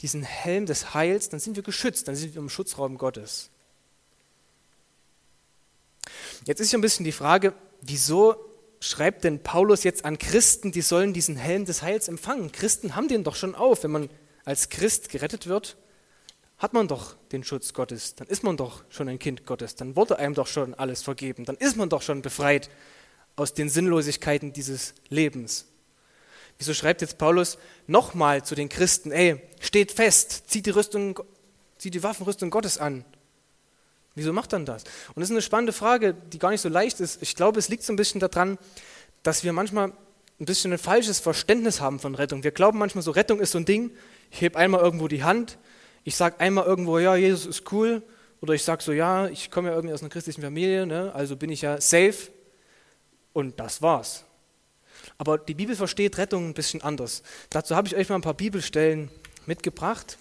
diesen 0.00 0.22
Helm 0.22 0.66
des 0.66 0.94
Heils, 0.94 1.28
dann 1.28 1.40
sind 1.40 1.56
wir 1.56 1.62
geschützt, 1.62 2.08
dann 2.08 2.16
sind 2.16 2.34
wir 2.34 2.40
im 2.40 2.48
Schutzraum 2.48 2.98
Gottes. 2.98 3.50
Jetzt 6.44 6.60
ist 6.60 6.72
ja 6.72 6.78
ein 6.78 6.82
bisschen 6.82 7.04
die 7.04 7.12
Frage, 7.12 7.54
wieso 7.80 8.36
schreibt 8.80 9.24
denn 9.24 9.42
Paulus 9.42 9.84
jetzt 9.84 10.04
an 10.04 10.18
Christen, 10.18 10.70
die 10.70 10.82
sollen 10.82 11.12
diesen 11.12 11.36
Helm 11.36 11.64
des 11.64 11.82
Heils 11.82 12.08
empfangen? 12.08 12.52
Christen 12.52 12.94
haben 12.94 13.08
den 13.08 13.24
doch 13.24 13.36
schon 13.36 13.54
auf. 13.54 13.82
Wenn 13.82 13.90
man 13.90 14.10
als 14.44 14.68
Christ 14.68 15.08
gerettet 15.08 15.46
wird, 15.46 15.76
hat 16.58 16.72
man 16.72 16.88
doch 16.88 17.16
den 17.32 17.44
Schutz 17.44 17.72
Gottes. 17.72 18.14
Dann 18.14 18.28
ist 18.28 18.42
man 18.42 18.56
doch 18.56 18.84
schon 18.88 19.08
ein 19.08 19.18
Kind 19.18 19.44
Gottes. 19.46 19.74
Dann 19.74 19.96
wurde 19.96 20.18
einem 20.18 20.34
doch 20.34 20.46
schon 20.46 20.74
alles 20.74 21.02
vergeben. 21.02 21.44
Dann 21.44 21.56
ist 21.56 21.76
man 21.76 21.88
doch 21.88 22.02
schon 22.02 22.22
befreit 22.22 22.70
aus 23.34 23.52
den 23.52 23.68
Sinnlosigkeiten 23.68 24.52
dieses 24.52 24.94
Lebens. 25.08 25.66
Wieso 26.58 26.74
schreibt 26.74 27.02
jetzt 27.02 27.18
Paulus 27.18 27.58
nochmal 27.86 28.44
zu 28.44 28.54
den 28.54 28.68
Christen, 28.68 29.12
ey, 29.12 29.40
steht 29.60 29.92
fest, 29.92 30.44
zieht 30.46 30.66
die 30.66 30.70
Rüstung, 30.70 31.20
zieht 31.78 31.94
die 31.94 32.02
Waffenrüstung 32.02 32.50
Gottes 32.50 32.78
an. 32.78 33.04
Wieso 34.14 34.32
macht 34.32 34.54
er 34.54 34.60
das? 34.60 34.84
Und 35.08 35.20
das 35.20 35.24
ist 35.24 35.32
eine 35.32 35.42
spannende 35.42 35.74
Frage, 35.74 36.14
die 36.14 36.38
gar 36.38 36.50
nicht 36.50 36.62
so 36.62 36.70
leicht 36.70 37.00
ist. 37.00 37.22
Ich 37.22 37.36
glaube, 37.36 37.58
es 37.58 37.68
liegt 37.68 37.82
so 37.82 37.92
ein 37.92 37.96
bisschen 37.96 38.20
daran, 38.20 38.58
dass 39.22 39.44
wir 39.44 39.52
manchmal 39.52 39.92
ein 40.40 40.44
bisschen 40.44 40.72
ein 40.72 40.78
falsches 40.78 41.20
Verständnis 41.20 41.80
haben 41.80 41.98
von 41.98 42.14
Rettung. 42.14 42.42
Wir 42.42 42.50
glauben 42.50 42.78
manchmal 42.78 43.02
so, 43.02 43.10
Rettung 43.10 43.40
ist 43.40 43.52
so 43.52 43.58
ein 43.58 43.64
Ding, 43.64 43.90
ich 44.30 44.40
hebe 44.40 44.58
einmal 44.58 44.80
irgendwo 44.80 45.08
die 45.08 45.24
Hand, 45.24 45.58
ich 46.04 46.16
sage 46.16 46.40
einmal 46.40 46.66
irgendwo, 46.66 46.98
ja, 46.98 47.16
Jesus 47.16 47.46
ist 47.46 47.72
cool, 47.72 48.02
oder 48.40 48.54
ich 48.54 48.62
sage 48.62 48.82
so, 48.82 48.92
ja, 48.92 49.28
ich 49.28 49.50
komme 49.50 49.68
ja 49.68 49.74
irgendwie 49.74 49.94
aus 49.94 50.02
einer 50.02 50.10
christlichen 50.10 50.42
Familie, 50.42 50.86
ne, 50.86 51.12
also 51.14 51.36
bin 51.36 51.50
ich 51.50 51.62
ja 51.62 51.80
safe, 51.80 52.30
und 53.32 53.58
das 53.60 53.82
war's. 53.82 54.25
Aber 55.18 55.38
die 55.38 55.54
Bibel 55.54 55.76
versteht 55.76 56.18
Rettung 56.18 56.48
ein 56.48 56.54
bisschen 56.54 56.82
anders. 56.82 57.22
Dazu 57.50 57.76
habe 57.76 57.88
ich 57.88 57.96
euch 57.96 58.08
mal 58.08 58.16
ein 58.16 58.22
paar 58.22 58.34
Bibelstellen 58.34 59.10
mitgebracht, 59.46 60.18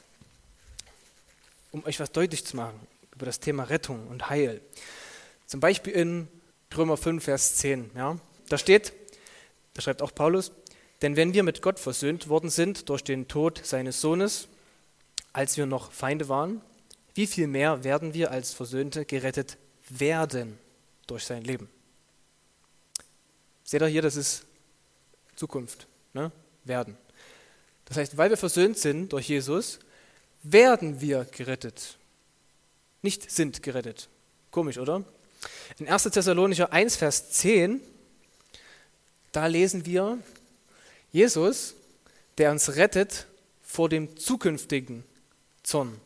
um 1.71 1.83
euch 1.85 1.99
was 1.99 2.11
deutlich 2.11 2.45
zu 2.45 2.55
machen 2.55 2.79
über 3.13 3.25
das 3.25 3.39
Thema 3.39 3.63
Rettung 3.63 4.07
und 4.07 4.29
Heil. 4.29 4.61
Zum 5.47 5.59
Beispiel 5.59 5.93
in 5.93 6.27
Römer 6.75 6.97
5, 6.97 7.23
Vers 7.23 7.55
10. 7.55 7.91
Ja, 7.95 8.17
da 8.49 8.57
steht, 8.57 8.93
da 9.73 9.81
schreibt 9.81 10.01
auch 10.01 10.13
Paulus, 10.13 10.51
denn 11.01 11.15
wenn 11.15 11.33
wir 11.33 11.43
mit 11.43 11.61
Gott 11.61 11.79
versöhnt 11.79 12.29
worden 12.29 12.49
sind 12.49 12.89
durch 12.89 13.03
den 13.03 13.27
Tod 13.27 13.61
seines 13.63 14.01
Sohnes, 14.01 14.47
als 15.33 15.57
wir 15.57 15.65
noch 15.65 15.91
Feinde 15.91 16.29
waren, 16.29 16.61
wie 17.13 17.27
viel 17.27 17.47
mehr 17.47 17.83
werden 17.83 18.13
wir 18.13 18.31
als 18.31 18.53
Versöhnte 18.53 19.05
gerettet 19.05 19.57
werden 19.89 20.57
durch 21.07 21.23
sein 21.25 21.43
Leben? 21.43 21.69
Seht 23.63 23.81
ihr 23.81 23.87
hier, 23.87 24.01
das 24.01 24.15
ist 24.15 24.45
Zukunft, 25.35 25.87
ne? 26.13 26.31
werden. 26.63 26.97
Das 27.85 27.97
heißt, 27.97 28.17
weil 28.17 28.29
wir 28.29 28.37
versöhnt 28.37 28.77
sind 28.77 29.13
durch 29.13 29.29
Jesus, 29.29 29.79
werden 30.43 31.01
wir 31.01 31.25
gerettet 31.25 31.97
nicht 33.05 33.31
sind 33.31 33.63
gerettet. 33.63 34.09
Komisch, 34.51 34.79
oder? 34.79 35.05
In 35.77 35.87
1. 35.87 36.03
Thessalonicher 36.03 36.73
1, 36.73 36.95
Vers 36.97 37.29
10, 37.29 37.79
da 39.31 39.45
lesen 39.45 39.85
wir, 39.85 40.17
Jesus, 41.11 41.75
der 42.39 42.51
uns 42.51 42.75
rettet 42.75 43.27
vor 43.61 43.89
dem 43.89 44.17
zukünftigen 44.17 45.03
Zorn. 45.61 46.01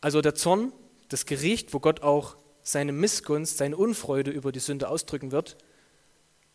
Also 0.00 0.22
der 0.22 0.34
Zorn, 0.34 0.72
das 1.10 1.26
Gericht, 1.26 1.74
wo 1.74 1.80
Gott 1.80 2.02
auch 2.02 2.36
seine 2.62 2.92
Missgunst, 2.92 3.58
seine 3.58 3.76
Unfreude 3.76 4.30
über 4.30 4.52
die 4.52 4.60
Sünde 4.60 4.88
ausdrücken 4.88 5.32
wird, 5.32 5.56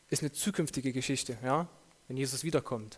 ist 0.10 0.22
eine 0.22 0.32
zukünftige 0.32 0.94
Geschichte, 0.94 1.38
ja, 1.44 1.68
wenn 2.08 2.18
Jesus 2.18 2.44
wiederkommt. 2.44 2.98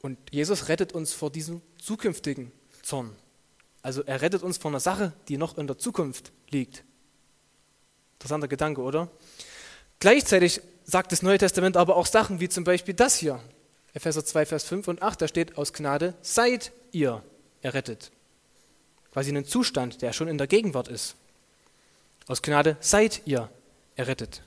Und 0.00 0.18
Jesus 0.30 0.68
rettet 0.68 0.92
uns 0.92 1.12
vor 1.12 1.30
diesem 1.30 1.62
zukünftigen 1.78 2.52
Zorn. 2.82 3.14
Also 3.82 4.02
er 4.02 4.20
rettet 4.20 4.42
uns 4.42 4.58
von 4.58 4.72
einer 4.72 4.80
Sache, 4.80 5.12
die 5.28 5.36
noch 5.36 5.58
in 5.58 5.66
der 5.66 5.78
Zukunft 5.78 6.32
liegt. 6.50 6.84
Interessanter 8.14 8.48
Gedanke, 8.48 8.80
oder? 8.80 9.08
Gleichzeitig 9.98 10.60
sagt 10.84 11.12
das 11.12 11.22
Neue 11.22 11.38
Testament 11.38 11.76
aber 11.76 11.96
auch 11.96 12.06
Sachen 12.06 12.40
wie 12.40 12.48
zum 12.48 12.64
Beispiel 12.64 12.94
das 12.94 13.16
hier. 13.16 13.40
Epheser 13.94 14.24
2, 14.24 14.46
Vers 14.46 14.64
5 14.64 14.88
und 14.88 15.02
8, 15.02 15.22
da 15.22 15.28
steht 15.28 15.58
aus 15.58 15.72
Gnade, 15.72 16.14
seid 16.22 16.72
ihr 16.92 17.22
errettet. 17.60 18.10
Quasi 19.12 19.30
einen 19.30 19.44
Zustand, 19.44 20.02
der 20.02 20.12
schon 20.12 20.28
in 20.28 20.38
der 20.38 20.46
Gegenwart 20.46 20.88
ist. 20.88 21.16
Aus 22.26 22.42
Gnade 22.42 22.76
seid 22.80 23.22
ihr 23.26 23.50
errettet. 23.94 24.42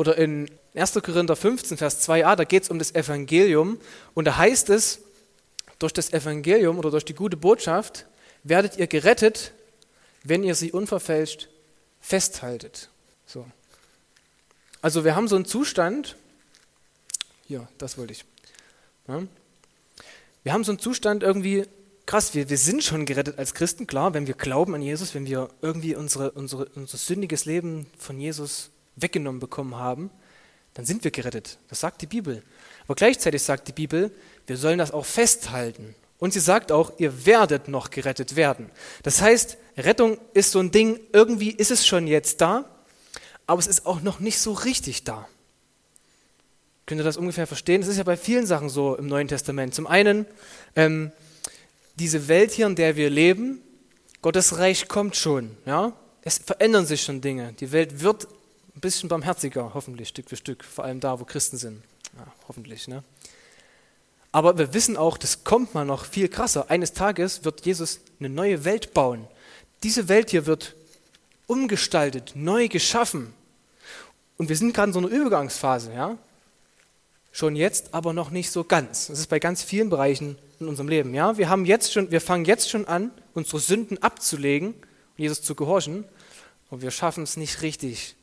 Oder 0.00 0.16
in 0.16 0.50
1. 0.74 0.94
Korinther 0.94 1.36
15, 1.36 1.76
Vers 1.76 2.08
2a, 2.08 2.34
da 2.34 2.44
geht 2.44 2.62
es 2.62 2.70
um 2.70 2.78
das 2.78 2.94
Evangelium 2.94 3.78
und 4.14 4.24
da 4.24 4.38
heißt 4.38 4.70
es, 4.70 5.00
durch 5.78 5.92
das 5.92 6.14
Evangelium 6.14 6.78
oder 6.78 6.90
durch 6.90 7.04
die 7.04 7.12
gute 7.12 7.36
Botschaft 7.36 8.06
werdet 8.42 8.78
ihr 8.78 8.86
gerettet, 8.86 9.52
wenn 10.24 10.42
ihr 10.42 10.54
sie 10.54 10.72
unverfälscht 10.72 11.50
festhaltet. 12.00 12.88
So. 13.26 13.44
Also 14.80 15.04
wir 15.04 15.14
haben 15.14 15.28
so 15.28 15.36
einen 15.36 15.44
Zustand, 15.44 16.16
hier, 17.46 17.68
das 17.76 17.98
wollte 17.98 18.14
ich. 18.14 18.24
Ja. 19.06 19.22
Wir 20.44 20.54
haben 20.54 20.64
so 20.64 20.72
einen 20.72 20.78
Zustand 20.78 21.22
irgendwie, 21.22 21.66
krass, 22.06 22.32
wir, 22.32 22.48
wir 22.48 22.56
sind 22.56 22.82
schon 22.82 23.04
gerettet 23.04 23.38
als 23.38 23.52
Christen, 23.52 23.86
klar, 23.86 24.14
wenn 24.14 24.26
wir 24.26 24.32
glauben 24.32 24.74
an 24.74 24.80
Jesus, 24.80 25.14
wenn 25.14 25.26
wir 25.26 25.50
irgendwie 25.60 25.94
unsere, 25.94 26.30
unsere, 26.30 26.64
unser 26.74 26.96
sündiges 26.96 27.44
Leben 27.44 27.84
von 27.98 28.18
Jesus 28.18 28.70
weggenommen 29.02 29.40
bekommen 29.40 29.76
haben, 29.76 30.10
dann 30.74 30.84
sind 30.84 31.04
wir 31.04 31.10
gerettet. 31.10 31.58
Das 31.68 31.80
sagt 31.80 32.02
die 32.02 32.06
Bibel. 32.06 32.42
Aber 32.84 32.94
gleichzeitig 32.94 33.42
sagt 33.42 33.68
die 33.68 33.72
Bibel, 33.72 34.10
wir 34.46 34.56
sollen 34.56 34.78
das 34.78 34.92
auch 34.92 35.04
festhalten. 35.04 35.94
Und 36.18 36.32
sie 36.32 36.40
sagt 36.40 36.70
auch, 36.70 36.92
ihr 36.98 37.24
werdet 37.26 37.68
noch 37.68 37.90
gerettet 37.90 38.36
werden. 38.36 38.70
Das 39.02 39.22
heißt, 39.22 39.56
Rettung 39.76 40.18
ist 40.34 40.52
so 40.52 40.60
ein 40.60 40.70
Ding, 40.70 41.00
irgendwie 41.12 41.50
ist 41.50 41.70
es 41.70 41.86
schon 41.86 42.06
jetzt 42.06 42.40
da, 42.40 42.64
aber 43.46 43.58
es 43.58 43.66
ist 43.66 43.86
auch 43.86 44.02
noch 44.02 44.20
nicht 44.20 44.38
so 44.38 44.52
richtig 44.52 45.04
da. 45.04 45.26
Könnt 46.86 47.00
ihr 47.00 47.04
das 47.04 47.16
ungefähr 47.16 47.46
verstehen? 47.46 47.80
Das 47.80 47.88
ist 47.88 47.96
ja 47.96 48.02
bei 48.02 48.16
vielen 48.16 48.46
Sachen 48.46 48.68
so 48.68 48.96
im 48.96 49.06
Neuen 49.06 49.28
Testament. 49.28 49.74
Zum 49.74 49.86
einen, 49.86 50.26
ähm, 50.76 51.10
diese 51.96 52.28
Welt 52.28 52.50
hier, 52.50 52.66
in 52.66 52.74
der 52.74 52.96
wir 52.96 53.08
leben, 53.08 53.62
Gottes 54.22 54.58
Reich 54.58 54.88
kommt 54.88 55.16
schon. 55.16 55.56
Ja? 55.64 55.92
Es 56.22 56.38
verändern 56.38 56.84
sich 56.86 57.02
schon 57.02 57.20
Dinge. 57.20 57.54
Die 57.54 57.72
Welt 57.72 58.00
wird 58.02 58.28
ein 58.74 58.80
bisschen 58.80 59.08
barmherziger, 59.08 59.72
hoffentlich, 59.74 60.08
Stück 60.08 60.28
für 60.28 60.36
Stück, 60.36 60.64
vor 60.64 60.84
allem 60.84 61.00
da, 61.00 61.18
wo 61.20 61.24
Christen 61.24 61.56
sind. 61.56 61.82
Ja, 62.16 62.26
hoffentlich. 62.48 62.88
Ne? 62.88 63.02
Aber 64.32 64.58
wir 64.58 64.72
wissen 64.74 64.96
auch, 64.96 65.18
das 65.18 65.44
kommt 65.44 65.74
mal 65.74 65.84
noch 65.84 66.04
viel 66.04 66.28
krasser. 66.28 66.70
Eines 66.70 66.92
Tages 66.92 67.44
wird 67.44 67.66
Jesus 67.66 68.00
eine 68.20 68.28
neue 68.28 68.64
Welt 68.64 68.94
bauen. 68.94 69.26
Diese 69.82 70.08
Welt 70.08 70.30
hier 70.30 70.46
wird 70.46 70.76
umgestaltet, 71.46 72.32
neu 72.34 72.68
geschaffen. 72.68 73.34
Und 74.36 74.48
wir 74.48 74.56
sind 74.56 74.72
gerade 74.72 74.90
in 74.90 74.92
so 74.92 75.00
einer 75.00 75.08
Übergangsphase, 75.08 75.92
ja? 75.92 76.16
Schon 77.32 77.56
jetzt, 77.56 77.92
aber 77.94 78.12
noch 78.12 78.30
nicht 78.30 78.50
so 78.50 78.64
ganz. 78.64 79.08
Das 79.08 79.18
ist 79.18 79.28
bei 79.28 79.38
ganz 79.38 79.62
vielen 79.62 79.90
Bereichen 79.90 80.38
in 80.60 80.68
unserem 80.68 80.88
Leben, 80.88 81.12
ja? 81.14 81.36
Wir 81.36 81.48
haben 81.48 81.64
jetzt 81.64 81.92
schon, 81.92 82.10
wir 82.10 82.20
fangen 82.20 82.44
jetzt 82.44 82.70
schon 82.70 82.86
an, 82.86 83.10
unsere 83.34 83.58
Sünden 83.58 84.02
abzulegen, 84.02 84.74
Jesus 85.16 85.42
zu 85.42 85.54
gehorchen, 85.54 86.04
und 86.70 86.82
wir 86.82 86.92
schaffen 86.92 87.24
es 87.24 87.36
nicht 87.36 87.62
richtig. 87.62 88.14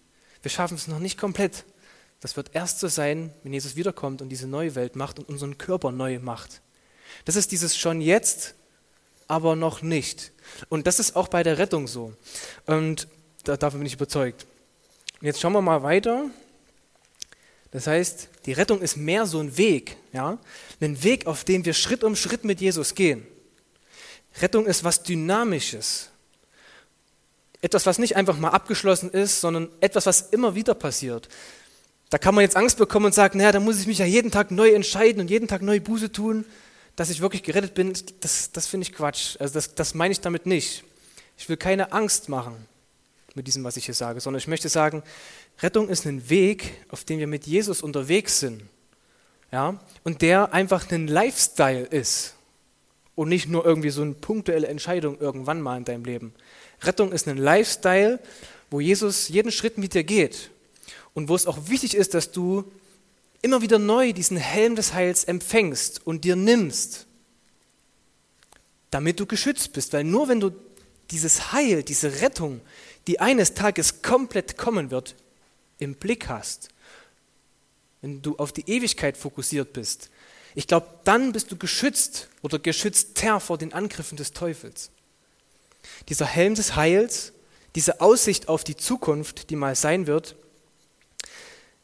Wir 0.47 0.51
schaffen 0.51 0.75
es 0.75 0.87
noch 0.87 0.99
nicht 0.99 1.17
komplett. 1.17 1.65
Das 2.21 2.37
wird 2.37 2.51
erst 2.53 2.79
so 2.79 2.87
sein, 2.87 3.33
wenn 3.43 3.51
Jesus 3.51 3.75
wiederkommt 3.75 4.21
und 4.21 4.29
diese 4.29 4.47
neue 4.47 4.75
Welt 4.75 4.95
macht 4.95 5.19
und 5.19 5.27
unseren 5.27 5.57
Körper 5.57 5.91
neu 5.91 6.19
macht. 6.19 6.61
Das 7.25 7.35
ist 7.35 7.51
dieses 7.51 7.75
schon 7.75 7.99
jetzt, 7.99 8.55
aber 9.27 9.57
noch 9.57 9.81
nicht. 9.81 10.31
Und 10.69 10.87
das 10.87 10.99
ist 10.99 11.17
auch 11.17 11.27
bei 11.27 11.43
der 11.43 11.57
Rettung 11.57 11.85
so. 11.85 12.13
Und 12.65 13.09
davon 13.43 13.81
bin 13.81 13.87
ich 13.87 13.95
überzeugt. 13.95 14.45
Und 15.19 15.27
jetzt 15.27 15.41
schauen 15.41 15.51
wir 15.51 15.61
mal 15.61 15.83
weiter. 15.83 16.29
Das 17.71 17.87
heißt, 17.87 18.29
die 18.45 18.53
Rettung 18.53 18.79
ist 18.79 18.95
mehr 18.95 19.25
so 19.25 19.41
ein 19.41 19.57
Weg, 19.57 19.97
ja? 20.13 20.37
Ein 20.79 21.03
Weg, 21.03 21.27
auf 21.27 21.43
dem 21.43 21.65
wir 21.65 21.73
Schritt 21.73 22.05
um 22.05 22.15
Schritt 22.15 22.45
mit 22.45 22.61
Jesus 22.61 22.95
gehen. 22.95 23.27
Rettung 24.39 24.65
ist 24.65 24.85
was 24.85 25.03
Dynamisches. 25.03 26.09
Etwas, 27.61 27.85
was 27.85 27.97
nicht 27.97 28.15
einfach 28.15 28.37
mal 28.37 28.49
abgeschlossen 28.49 29.09
ist, 29.09 29.41
sondern 29.41 29.69
etwas, 29.79 30.05
was 30.05 30.21
immer 30.21 30.55
wieder 30.55 30.73
passiert. 30.75 31.27
Da 32.09 32.17
kann 32.17 32.35
man 32.35 32.43
jetzt 32.43 32.55
Angst 32.55 32.77
bekommen 32.77 33.07
und 33.07 33.13
sagen, 33.13 33.37
naja, 33.37 33.51
da 33.51 33.59
muss 33.59 33.79
ich 33.79 33.87
mich 33.87 33.97
ja 33.97 34.05
jeden 34.05 34.31
Tag 34.31 34.51
neu 34.51 34.69
entscheiden 34.69 35.21
und 35.21 35.29
jeden 35.29 35.47
Tag 35.47 35.61
neu 35.61 35.79
Buße 35.79 36.11
tun, 36.11 36.45
dass 36.95 37.09
ich 37.09 37.21
wirklich 37.21 37.43
gerettet 37.43 37.73
bin. 37.73 37.93
Das, 38.21 38.51
das 38.51 38.67
finde 38.67 38.87
ich 38.87 38.93
Quatsch. 38.93 39.35
Also 39.39 39.53
das, 39.53 39.75
das 39.75 39.93
meine 39.93 40.11
ich 40.11 40.21
damit 40.21 40.45
nicht. 40.45 40.83
Ich 41.37 41.49
will 41.49 41.57
keine 41.57 41.91
Angst 41.91 42.29
machen 42.29 42.55
mit 43.35 43.45
diesem, 43.47 43.63
was 43.63 43.77
ich 43.77 43.85
hier 43.85 43.93
sage, 43.93 44.19
sondern 44.19 44.39
ich 44.39 44.47
möchte 44.47 44.69
sagen, 44.69 45.03
Rettung 45.61 45.89
ist 45.89 46.05
ein 46.05 46.29
Weg, 46.29 46.73
auf 46.89 47.03
dem 47.03 47.19
wir 47.19 47.27
mit 47.27 47.45
Jesus 47.45 47.81
unterwegs 47.81 48.39
sind. 48.39 48.63
Ja? 49.51 49.79
Und 50.03 50.21
der 50.21 50.53
einfach 50.53 50.89
ein 50.91 51.07
Lifestyle 51.07 51.83
ist 51.83 52.35
und 53.15 53.29
nicht 53.29 53.47
nur 53.47 53.65
irgendwie 53.65 53.89
so 53.89 54.01
eine 54.01 54.13
punktuelle 54.13 54.67
Entscheidung 54.67 55.19
irgendwann 55.19 55.61
mal 55.61 55.77
in 55.77 55.85
deinem 55.85 56.05
Leben. 56.05 56.33
Rettung 56.81 57.11
ist 57.11 57.27
ein 57.27 57.37
Lifestyle, 57.37 58.19
wo 58.69 58.79
Jesus 58.79 59.29
jeden 59.29 59.51
Schritt 59.51 59.77
mit 59.77 59.93
dir 59.93 60.03
geht 60.03 60.51
und 61.13 61.29
wo 61.29 61.35
es 61.35 61.47
auch 61.47 61.69
wichtig 61.69 61.95
ist, 61.95 62.13
dass 62.13 62.31
du 62.31 62.71
immer 63.41 63.61
wieder 63.61 63.79
neu 63.79 64.13
diesen 64.13 64.37
Helm 64.37 64.75
des 64.75 64.93
Heils 64.93 65.23
empfängst 65.23 66.05
und 66.05 66.23
dir 66.23 66.35
nimmst, 66.35 67.05
damit 68.91 69.19
du 69.19 69.25
geschützt 69.25 69.73
bist. 69.73 69.93
Weil 69.93 70.03
nur 70.03 70.27
wenn 70.27 70.39
du 70.39 70.51
dieses 71.11 71.51
Heil, 71.51 71.83
diese 71.83 72.21
Rettung, 72.21 72.61
die 73.07 73.19
eines 73.19 73.53
Tages 73.53 74.01
komplett 74.01 74.57
kommen 74.57 74.91
wird, 74.91 75.15
im 75.79 75.95
Blick 75.95 76.27
hast, 76.27 76.69
wenn 78.01 78.21
du 78.21 78.35
auf 78.37 78.51
die 78.51 78.69
Ewigkeit 78.69 79.17
fokussiert 79.17 79.73
bist, 79.73 80.09
ich 80.55 80.67
glaube, 80.67 80.87
dann 81.03 81.33
bist 81.33 81.51
du 81.51 81.55
geschützt 81.55 82.29
oder 82.41 82.57
geschützter 82.57 83.39
vor 83.39 83.57
den 83.57 83.73
Angriffen 83.73 84.17
des 84.17 84.31
Teufels. 84.31 84.89
Dieser 86.09 86.25
Helm 86.25 86.55
des 86.55 86.75
Heils, 86.75 87.33
diese 87.75 88.01
Aussicht 88.01 88.49
auf 88.49 88.63
die 88.63 88.75
Zukunft, 88.75 89.49
die 89.49 89.55
mal 89.55 89.75
sein 89.75 90.07
wird, 90.07 90.35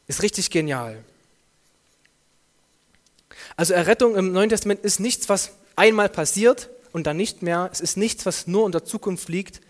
ist 0.06 0.22
richtig 0.22 0.50
genial. 0.50 1.02
Also 3.56 3.74
Errettung 3.74 4.16
im 4.16 4.32
Neuen 4.32 4.50
Testament 4.50 4.80
ist 4.80 5.00
nichts, 5.00 5.28
was 5.28 5.52
einmal 5.76 6.08
passiert 6.08 6.70
und 6.92 7.06
dann 7.06 7.16
nicht 7.16 7.42
mehr. 7.42 7.68
Es 7.72 7.80
ist 7.80 7.96
nichts, 7.96 8.26
was 8.26 8.46
nur 8.46 8.66
in 8.66 8.72
der 8.72 8.84
Zukunft 8.84 9.28
liegt. 9.28 9.60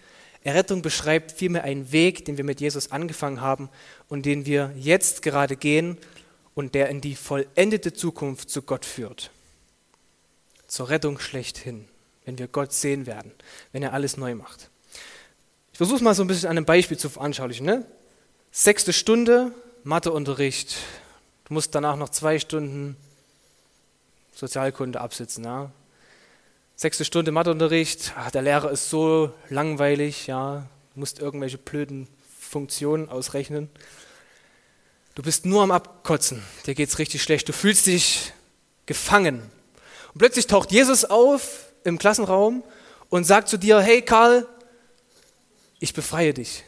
Errettung 0.42 0.82
beschreibt 0.82 1.32
vielmehr 1.32 1.64
einen 1.64 1.90
Weg, 1.90 2.24
den 2.26 2.36
wir 2.36 2.44
mit 2.44 2.60
Jesus 2.60 2.90
angefangen 2.90 3.40
haben 3.40 3.70
und 4.08 4.26
den 4.26 4.44
wir 4.46 4.72
jetzt 4.76 5.22
gerade 5.22 5.56
gehen 5.56 5.98
und 6.54 6.74
der 6.74 6.88
in 6.88 7.00
die 7.00 7.16
vollendete 7.16 7.92
Zukunft 7.92 8.50
zu 8.50 8.62
Gott 8.62 8.84
führt. 8.84 9.30
Zur 10.66 10.90
Rettung 10.90 11.18
schlechthin, 11.18 11.86
wenn 12.24 12.38
wir 12.38 12.48
Gott 12.48 12.72
sehen 12.72 13.06
werden, 13.06 13.32
wenn 13.72 13.82
er 13.82 13.92
alles 13.92 14.16
neu 14.16 14.34
macht. 14.34 14.70
Ich 15.72 15.78
versuche 15.78 15.96
es 15.96 16.02
mal 16.02 16.14
so 16.14 16.22
ein 16.22 16.28
bisschen 16.28 16.48
an 16.48 16.56
einem 16.56 16.66
Beispiel 16.66 16.96
zu 16.96 17.08
veranschaulichen. 17.08 17.66
Ne? 17.66 17.84
Sechste 18.52 18.92
Stunde, 18.92 19.52
Matheunterricht. 19.82 20.76
Du 21.46 21.54
musst 21.54 21.74
danach 21.74 21.96
noch 21.96 22.10
zwei 22.10 22.38
Stunden 22.38 22.96
Sozialkunde 24.34 25.00
absitzen. 25.00 25.44
Ja? 25.44 25.72
Sechste 26.76 27.04
Stunde 27.04 27.30
Matheunterricht, 27.30 28.14
ach, 28.16 28.30
der 28.30 28.42
Lehrer 28.42 28.70
ist 28.70 28.90
so 28.90 29.32
langweilig, 29.48 30.26
ja, 30.26 30.66
du 30.94 31.00
musst 31.00 31.20
irgendwelche 31.20 31.56
blöden 31.56 32.08
Funktionen 32.36 33.08
ausrechnen. 33.08 33.68
Du 35.14 35.22
bist 35.22 35.46
nur 35.46 35.62
am 35.62 35.70
Abkotzen, 35.70 36.42
dir 36.66 36.74
geht 36.74 36.88
es 36.88 36.98
richtig 36.98 37.22
schlecht, 37.22 37.48
du 37.48 37.52
fühlst 37.52 37.86
dich 37.86 38.32
gefangen. 38.86 39.40
Und 40.12 40.18
plötzlich 40.18 40.48
taucht 40.48 40.72
Jesus 40.72 41.04
auf 41.04 41.63
im 41.84 41.98
Klassenraum 41.98 42.62
und 43.10 43.24
sagt 43.24 43.48
zu 43.48 43.58
dir, 43.58 43.80
hey 43.80 44.02
Karl, 44.02 44.46
ich 45.78 45.94
befreie 45.94 46.34
dich. 46.34 46.64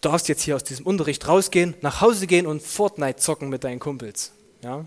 Du 0.00 0.10
darfst 0.10 0.28
jetzt 0.28 0.42
hier 0.42 0.54
aus 0.54 0.64
diesem 0.64 0.86
Unterricht 0.86 1.26
rausgehen, 1.26 1.74
nach 1.80 2.00
Hause 2.00 2.26
gehen 2.26 2.46
und 2.46 2.62
Fortnite 2.62 3.18
zocken 3.18 3.48
mit 3.48 3.64
deinen 3.64 3.80
Kumpels. 3.80 4.32
Ja? 4.62 4.84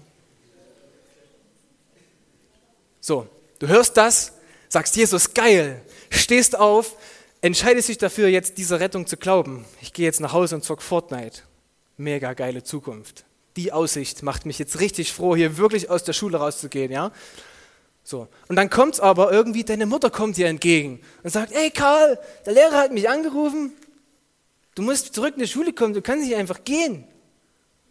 So, 3.02 3.28
du 3.60 3.68
hörst 3.68 3.98
das, 3.98 4.34
sagst 4.70 4.96
Jesus, 4.96 5.34
geil, 5.34 5.82
stehst 6.10 6.58
auf, 6.58 6.96
entscheidest 7.42 7.90
dich 7.90 7.98
dafür, 7.98 8.28
jetzt 8.28 8.58
dieser 8.58 8.80
Rettung 8.80 9.08
zu 9.08 9.18
glauben. 9.18 9.66
Ich 9.82 9.94
gehe 9.94 10.06
jetzt 10.06 10.22
nach 10.22 10.34
Hause 10.34 10.56
und 10.56 10.64
zock 10.64 10.82
Fortnite 10.82 11.42
mega 11.98 12.34
geile 12.34 12.64
Zukunft. 12.64 13.26
Die 13.56 13.72
Aussicht 13.72 14.22
macht 14.22 14.46
mich 14.46 14.60
jetzt 14.60 14.80
richtig 14.80 15.12
froh, 15.12 15.36
hier 15.36 15.58
wirklich 15.58 15.90
aus 15.90 16.04
der 16.04 16.14
Schule 16.14 16.38
rauszugehen, 16.38 16.92
ja? 16.92 17.12
So. 18.08 18.30
Und 18.48 18.56
dann 18.56 18.70
kommt 18.70 19.02
aber 19.02 19.34
irgendwie, 19.34 19.66
deine 19.66 19.86
Mutter 19.86 20.10
kommt 20.10 20.38
dir 20.38 20.48
entgegen 20.48 21.02
und 21.24 21.30
sagt, 21.30 21.52
ey 21.52 21.70
Karl, 21.72 22.18
der 22.46 22.54
Lehrer 22.54 22.78
hat 22.78 22.94
mich 22.94 23.10
angerufen, 23.10 23.74
du 24.76 24.82
musst 24.82 25.14
zurück 25.14 25.34
in 25.36 25.42
die 25.42 25.48
Schule 25.48 25.74
kommen, 25.74 25.94
du 25.94 26.02
kannst 26.02 26.26
nicht 26.26 26.38
einfach 26.38 26.64
gehen. 26.64 27.04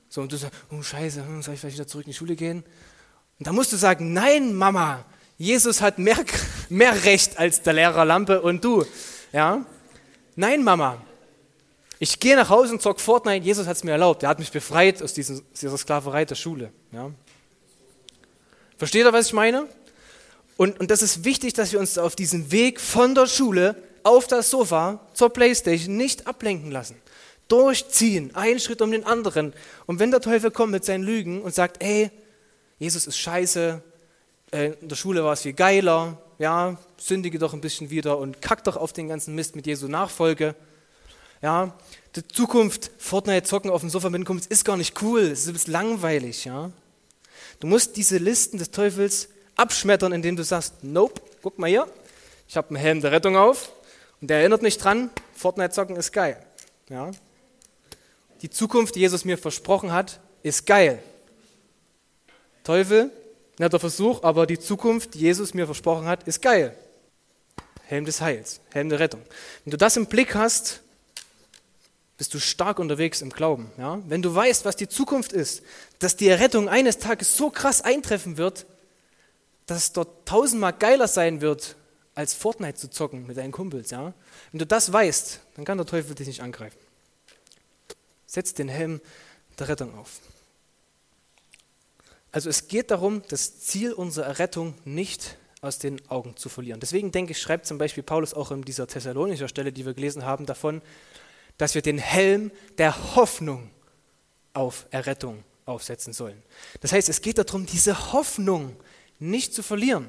So, 0.09 0.22
und 0.22 0.33
du 0.33 0.38
sagst, 0.38 0.57
oh 0.70 0.81
Scheiße, 0.81 1.20
hm, 1.20 1.42
soll 1.42 1.52
ich 1.52 1.61
vielleicht 1.61 1.76
wieder 1.76 1.87
zurück 1.87 2.07
in 2.07 2.12
die 2.12 2.16
Schule 2.16 2.35
gehen? 2.35 2.64
Und 3.38 3.46
dann 3.46 3.55
musst 3.55 3.74
du 3.74 3.76
sagen, 3.76 4.14
nein 4.14 4.55
Mama, 4.55 5.05
Jesus 5.37 5.83
hat 5.83 5.98
mehr, 5.98 6.16
mehr 6.70 7.05
Recht 7.05 7.38
als 7.38 7.61
der 7.61 7.74
Lehrer 7.74 8.07
Lampe 8.07 8.40
und 8.40 8.64
du. 8.64 8.87
Ja? 9.35 9.66
Nein 10.35 10.64
Mama, 10.64 10.96
ich 11.98 12.18
gehe 12.18 12.37
nach 12.37 12.48
Hause 12.48 12.72
und 12.72 12.81
zock 12.81 13.02
Fortnite, 13.02 13.44
Jesus 13.44 13.66
hat 13.66 13.76
es 13.76 13.85
mir 13.85 13.92
erlaubt. 13.92 14.22
Er 14.22 14.31
hat 14.31 14.38
mich 14.38 14.50
befreit 14.50 15.02
aus 15.02 15.12
dieser 15.12 15.76
Sklaverei 15.76 16.24
der 16.24 16.37
Schule. 16.37 16.72
Ja. 16.90 17.11
Versteht 18.79 19.05
ihr, 19.05 19.12
was 19.12 19.26
ich 19.26 19.35
meine? 19.35 19.68
Und, 20.57 20.81
und 20.81 20.90
das 20.90 21.03
ist 21.03 21.25
wichtig, 21.25 21.53
dass 21.55 21.73
wir 21.73 21.81
uns 21.81 21.99
auf 21.99 22.16
diesem 22.16 22.51
Weg 22.51 22.81
von 22.81 23.14
der 23.14 23.27
Schule 23.27 23.77
auf 24.03 24.27
das 24.27 24.51
Sofa 24.51 25.01
zur 25.12 25.31
Playstation 25.31 25.97
nicht 25.97 26.27
ablenken 26.27 26.71
lassen. 26.71 26.97
Durchziehen, 27.49 28.35
einen 28.35 28.59
Schritt 28.59 28.81
um 28.83 28.90
den 28.90 29.05
anderen. 29.05 29.53
Und 29.87 29.99
wenn 29.99 30.11
der 30.11 30.21
Teufel 30.21 30.51
kommt 30.51 30.73
mit 30.73 30.85
seinen 30.85 31.05
Lügen 31.05 31.42
und 31.42 31.55
sagt, 31.55 31.83
ey, 31.83 32.11
Jesus 32.79 33.07
ist 33.07 33.19
scheiße, 33.19 33.83
äh, 34.53 34.73
in 34.81 34.88
der 34.88 34.97
Schule 34.97 35.25
war 35.25 35.33
es 35.33 35.42
viel 35.42 35.53
geiler, 35.53 36.21
ja, 36.38 36.77
sündige 36.99 37.38
doch 37.38 37.55
ein 37.55 37.61
bisschen 37.61 37.90
wieder 37.90 38.19
und 38.19 38.42
kack 38.42 38.64
doch 38.64 38.77
auf 38.77 38.92
den 38.92 39.09
ganzen 39.09 39.35
Mist 39.35 39.57
mit 39.57 39.66
Jesu 39.66 39.88
Nachfolge, 39.88 40.55
ja, 41.42 41.75
die 42.14 42.27
Zukunft, 42.27 42.90
Fortnite 42.99 43.47
zocken 43.47 43.71
auf 43.71 43.81
dem 43.81 43.90
Sofa 43.90 44.09
mit 44.11 44.29
ist 44.47 44.64
gar 44.64 44.77
nicht 44.77 45.03
cool, 45.03 45.21
es 45.21 45.47
ist 45.47 45.69
langweilig. 45.69 46.45
Ja. 46.45 46.71
Du 47.61 47.66
musst 47.66 47.97
diese 47.97 48.19
Listen 48.19 48.59
des 48.59 48.71
Teufels 48.71 49.29
abschmettern, 49.57 50.12
indem 50.12 50.37
du 50.37 50.45
sagst, 50.45 50.85
nope, 50.85 51.21
guck 51.42 51.59
mal 51.59 51.69
hier, 51.69 51.88
ich 52.49 52.57
habe 52.57 52.69
einen 52.69 52.77
Helm 52.77 53.01
der 53.01 53.12
Rettung 53.12 53.37
auf 53.37 53.73
und 54.21 54.29
der 54.29 54.40
erinnert 54.40 54.62
mich 54.62 54.79
dran, 54.79 55.11
Fortnite 55.35 55.71
zocken 55.71 55.97
ist 55.97 56.12
geil. 56.12 56.40
Ja. 56.88 57.11
Die 58.42 58.51
Zukunft, 58.51 58.95
die 58.95 59.01
Jesus 59.01 59.25
mir 59.25 59.38
versprochen 59.38 59.92
hat, 59.92 60.21
ist 60.42 60.66
geil. 60.66 61.03
Teufel, 62.62 63.11
netter 63.59 63.81
Versuch, 63.81 64.23
aber 64.23 64.47
die 64.47 64.59
Zukunft, 64.59 65.14
die 65.14 65.21
Jesus 65.21 65.55
mir 65.55 65.66
versprochen 65.66 66.07
hat, 66.07 66.25
ist 66.29 66.42
geil. 66.42 66.77
Helm 67.85 68.05
des 68.05 68.21
Heils, 68.21 68.61
Helm 68.73 68.88
der 68.88 68.99
Rettung. 68.99 69.23
Wenn 69.64 69.71
du 69.71 69.77
das 69.77 69.97
im 69.97 70.07
Blick 70.07 70.35
hast, 70.35 70.81
bist 72.19 72.35
du 72.35 72.38
stark 72.38 72.79
unterwegs 72.79 73.21
im 73.23 73.31
Glauben. 73.31 73.71
Ja? 73.79 74.01
Wenn 74.07 74.23
du 74.23 74.35
weißt, 74.35 74.64
was 74.64 74.77
die 74.77 74.88
Zukunft 74.88 75.33
ist, 75.33 75.62
dass 75.99 76.16
die 76.16 76.29
Errettung 76.29 76.69
eines 76.69 76.99
Tages 76.99 77.37
so 77.37 77.51
krass 77.51 77.83
eintreffen 77.83 78.37
wird, 78.37 78.66
dass 79.66 79.79
es 79.79 79.92
dort 79.92 80.26
tausendmal 80.26 80.72
geiler 80.72 81.09
sein 81.09 81.40
wird, 81.40 81.76
als 82.14 82.33
Fortnite 82.33 82.79
zu 82.79 82.88
zocken 82.88 83.26
mit 83.26 83.37
deinen 83.37 83.52
Kumpels. 83.52 83.90
Ja? 83.90 84.14
Wenn 84.50 84.59
du 84.59 84.66
das 84.66 84.92
weißt, 84.92 85.40
dann 85.55 85.64
kann 85.64 85.76
der 85.76 85.87
Teufel 85.87 86.14
dich 86.14 86.26
nicht 86.26 86.42
angreifen. 86.42 86.79
Setz 88.26 88.55
den 88.55 88.68
Helm 88.68 89.00
der 89.59 89.68
Rettung 89.68 89.96
auf. 89.98 90.20
Also 92.33 92.50
es 92.50 92.68
geht 92.68 92.90
darum, 92.90 93.22
das 93.29 93.61
Ziel 93.61 93.92
unserer 93.92 94.26
Errettung 94.26 94.74
nicht 94.85 95.37
aus 95.62 95.79
den 95.79 96.07
Augen 96.11 96.37
zu 96.37 96.48
verlieren. 96.48 96.81
Deswegen 96.81 97.12
denke 97.12 97.33
ich, 97.33 97.40
schreibt 97.40 97.66
zum 97.66 97.79
Beispiel 97.79 98.02
Paulus 98.02 98.35
auch 98.35 98.50
in 98.50 98.62
dieser 98.62 98.87
Thessalonischer 98.87 99.48
Stelle, 99.48 99.72
die 99.72 99.87
wir 99.87 99.94
gelesen 99.94 100.24
haben, 100.24 100.46
davon, 100.46 100.83
dass 101.59 101.74
wir 101.74 101.83
den 101.83 101.98
Helm 101.98 102.50
der 102.79 103.16
Hoffnung 103.16 103.70
auf 104.52 104.87
Errettung 104.90 105.44
aufsetzen 105.64 106.12
sollen. 106.12 106.42
Das 106.81 106.92
heißt, 106.92 107.09
es 107.09 107.22
geht 107.22 107.38
darum, 107.38 107.66
diese 107.66 108.12
Hoffnung 108.12 108.76
nicht 109.18 109.55
zu 109.55 109.62
verlieren. 109.62 110.09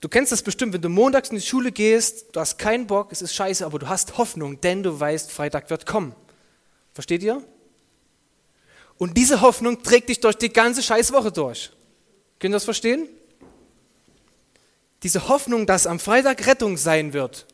Du 0.00 0.08
kennst 0.08 0.32
das 0.32 0.42
bestimmt, 0.42 0.74
wenn 0.74 0.82
du 0.82 0.88
montags 0.88 1.30
in 1.30 1.36
die 1.36 1.42
Schule 1.42 1.72
gehst, 1.72 2.26
du 2.32 2.40
hast 2.40 2.58
keinen 2.58 2.86
Bock, 2.86 3.10
es 3.10 3.22
ist 3.22 3.34
scheiße, 3.34 3.64
aber 3.64 3.78
du 3.78 3.88
hast 3.88 4.18
Hoffnung, 4.18 4.60
denn 4.60 4.82
du 4.82 4.98
weißt, 5.00 5.32
Freitag 5.32 5.70
wird 5.70 5.86
kommen. 5.86 6.14
Versteht 6.92 7.22
ihr? 7.22 7.42
Und 8.98 9.16
diese 9.16 9.40
Hoffnung 9.40 9.82
trägt 9.82 10.08
dich 10.08 10.20
durch 10.20 10.36
die 10.36 10.52
ganze 10.52 10.82
Scheißwoche 10.82 11.32
durch. 11.32 11.70
Könnt 12.38 12.52
ihr 12.52 12.56
das 12.56 12.64
verstehen? 12.64 13.08
Diese 15.02 15.28
Hoffnung, 15.28 15.66
dass 15.66 15.86
am 15.86 15.98
Freitag 15.98 16.46
Rettung 16.46 16.76
sein 16.76 17.12
wird, 17.12 17.46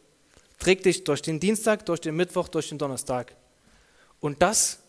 trägt 0.59 0.87
dich 0.87 1.05
durch 1.05 1.23
den 1.23 1.41
Dienstag, 1.41 1.87
durch 1.87 2.01
den 2.01 2.17
Mittwoch, 2.17 2.49
durch 2.49 2.69
den 2.69 2.79
Donnerstag. 2.79 3.35
Und 4.21 4.43
das 4.43 4.81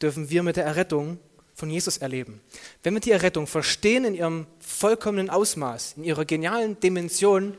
dürfen 0.00 0.30
wir 0.30 0.42
mit 0.42 0.56
der 0.56 0.64
Errettung 0.64 1.18
von 1.62 1.70
Jesus 1.70 1.98
erleben. 1.98 2.40
Wenn 2.82 2.94
wir 2.94 3.00
die 3.00 3.12
Errettung 3.12 3.46
verstehen 3.46 4.04
in 4.04 4.16
ihrem 4.16 4.48
vollkommenen 4.58 5.30
Ausmaß, 5.30 5.94
in 5.96 6.02
ihrer 6.02 6.24
genialen 6.24 6.80
Dimension, 6.80 7.56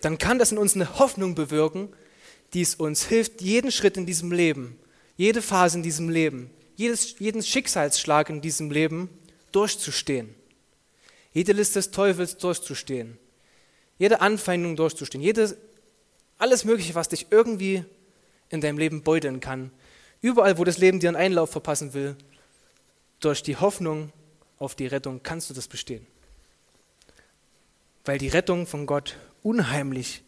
dann 0.00 0.16
kann 0.16 0.38
das 0.38 0.50
in 0.50 0.56
uns 0.56 0.74
eine 0.74 0.98
Hoffnung 0.98 1.34
bewirken, 1.34 1.90
die 2.54 2.62
es 2.62 2.74
uns 2.74 3.04
hilft, 3.04 3.42
jeden 3.42 3.70
Schritt 3.70 3.98
in 3.98 4.06
diesem 4.06 4.32
Leben, 4.32 4.78
jede 5.18 5.42
Phase 5.42 5.76
in 5.76 5.82
diesem 5.82 6.08
Leben, 6.08 6.48
jedes, 6.74 7.18
jeden 7.18 7.42
Schicksalsschlag 7.42 8.30
in 8.30 8.40
diesem 8.40 8.70
Leben 8.70 9.10
durchzustehen. 9.52 10.34
Jede 11.34 11.52
Liste 11.52 11.80
des 11.80 11.90
Teufels 11.90 12.38
durchzustehen. 12.38 13.18
Jede 13.98 14.22
Anfeindung 14.22 14.74
durchzustehen. 14.74 15.22
Jede 15.22 15.54
alles 16.38 16.64
Mögliche, 16.64 16.94
was 16.94 17.10
dich 17.10 17.26
irgendwie 17.28 17.84
in 18.48 18.62
deinem 18.62 18.78
Leben 18.78 19.02
beuteln 19.02 19.40
kann. 19.40 19.70
Überall, 20.22 20.56
wo 20.56 20.64
das 20.64 20.78
Leben 20.78 20.98
dir 20.98 21.08
einen 21.08 21.16
Einlauf 21.16 21.50
verpassen 21.50 21.92
will, 21.92 22.16
durch 23.20 23.42
die 23.42 23.56
Hoffnung 23.56 24.12
auf 24.58 24.74
die 24.74 24.86
Rettung 24.86 25.22
kannst 25.22 25.50
du 25.50 25.54
das 25.54 25.68
bestehen. 25.68 26.06
Weil 28.04 28.18
die 28.18 28.28
Rettung 28.28 28.66
von 28.66 28.86
Gott 28.86 29.16
unheimlich 29.42 30.22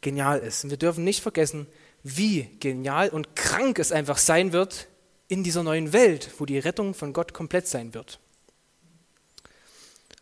genial 0.00 0.40
ist. 0.40 0.64
Und 0.64 0.70
wir 0.70 0.76
dürfen 0.76 1.04
nicht 1.04 1.22
vergessen, 1.22 1.66
wie 2.02 2.44
genial 2.60 3.08
und 3.08 3.36
krank 3.36 3.78
es 3.78 3.92
einfach 3.92 4.18
sein 4.18 4.52
wird 4.52 4.88
in 5.28 5.44
dieser 5.44 5.62
neuen 5.62 5.92
Welt, 5.92 6.30
wo 6.38 6.46
die 6.46 6.58
Rettung 6.58 6.94
von 6.94 7.12
Gott 7.12 7.32
komplett 7.32 7.66
sein 7.66 7.94
wird. 7.94 8.18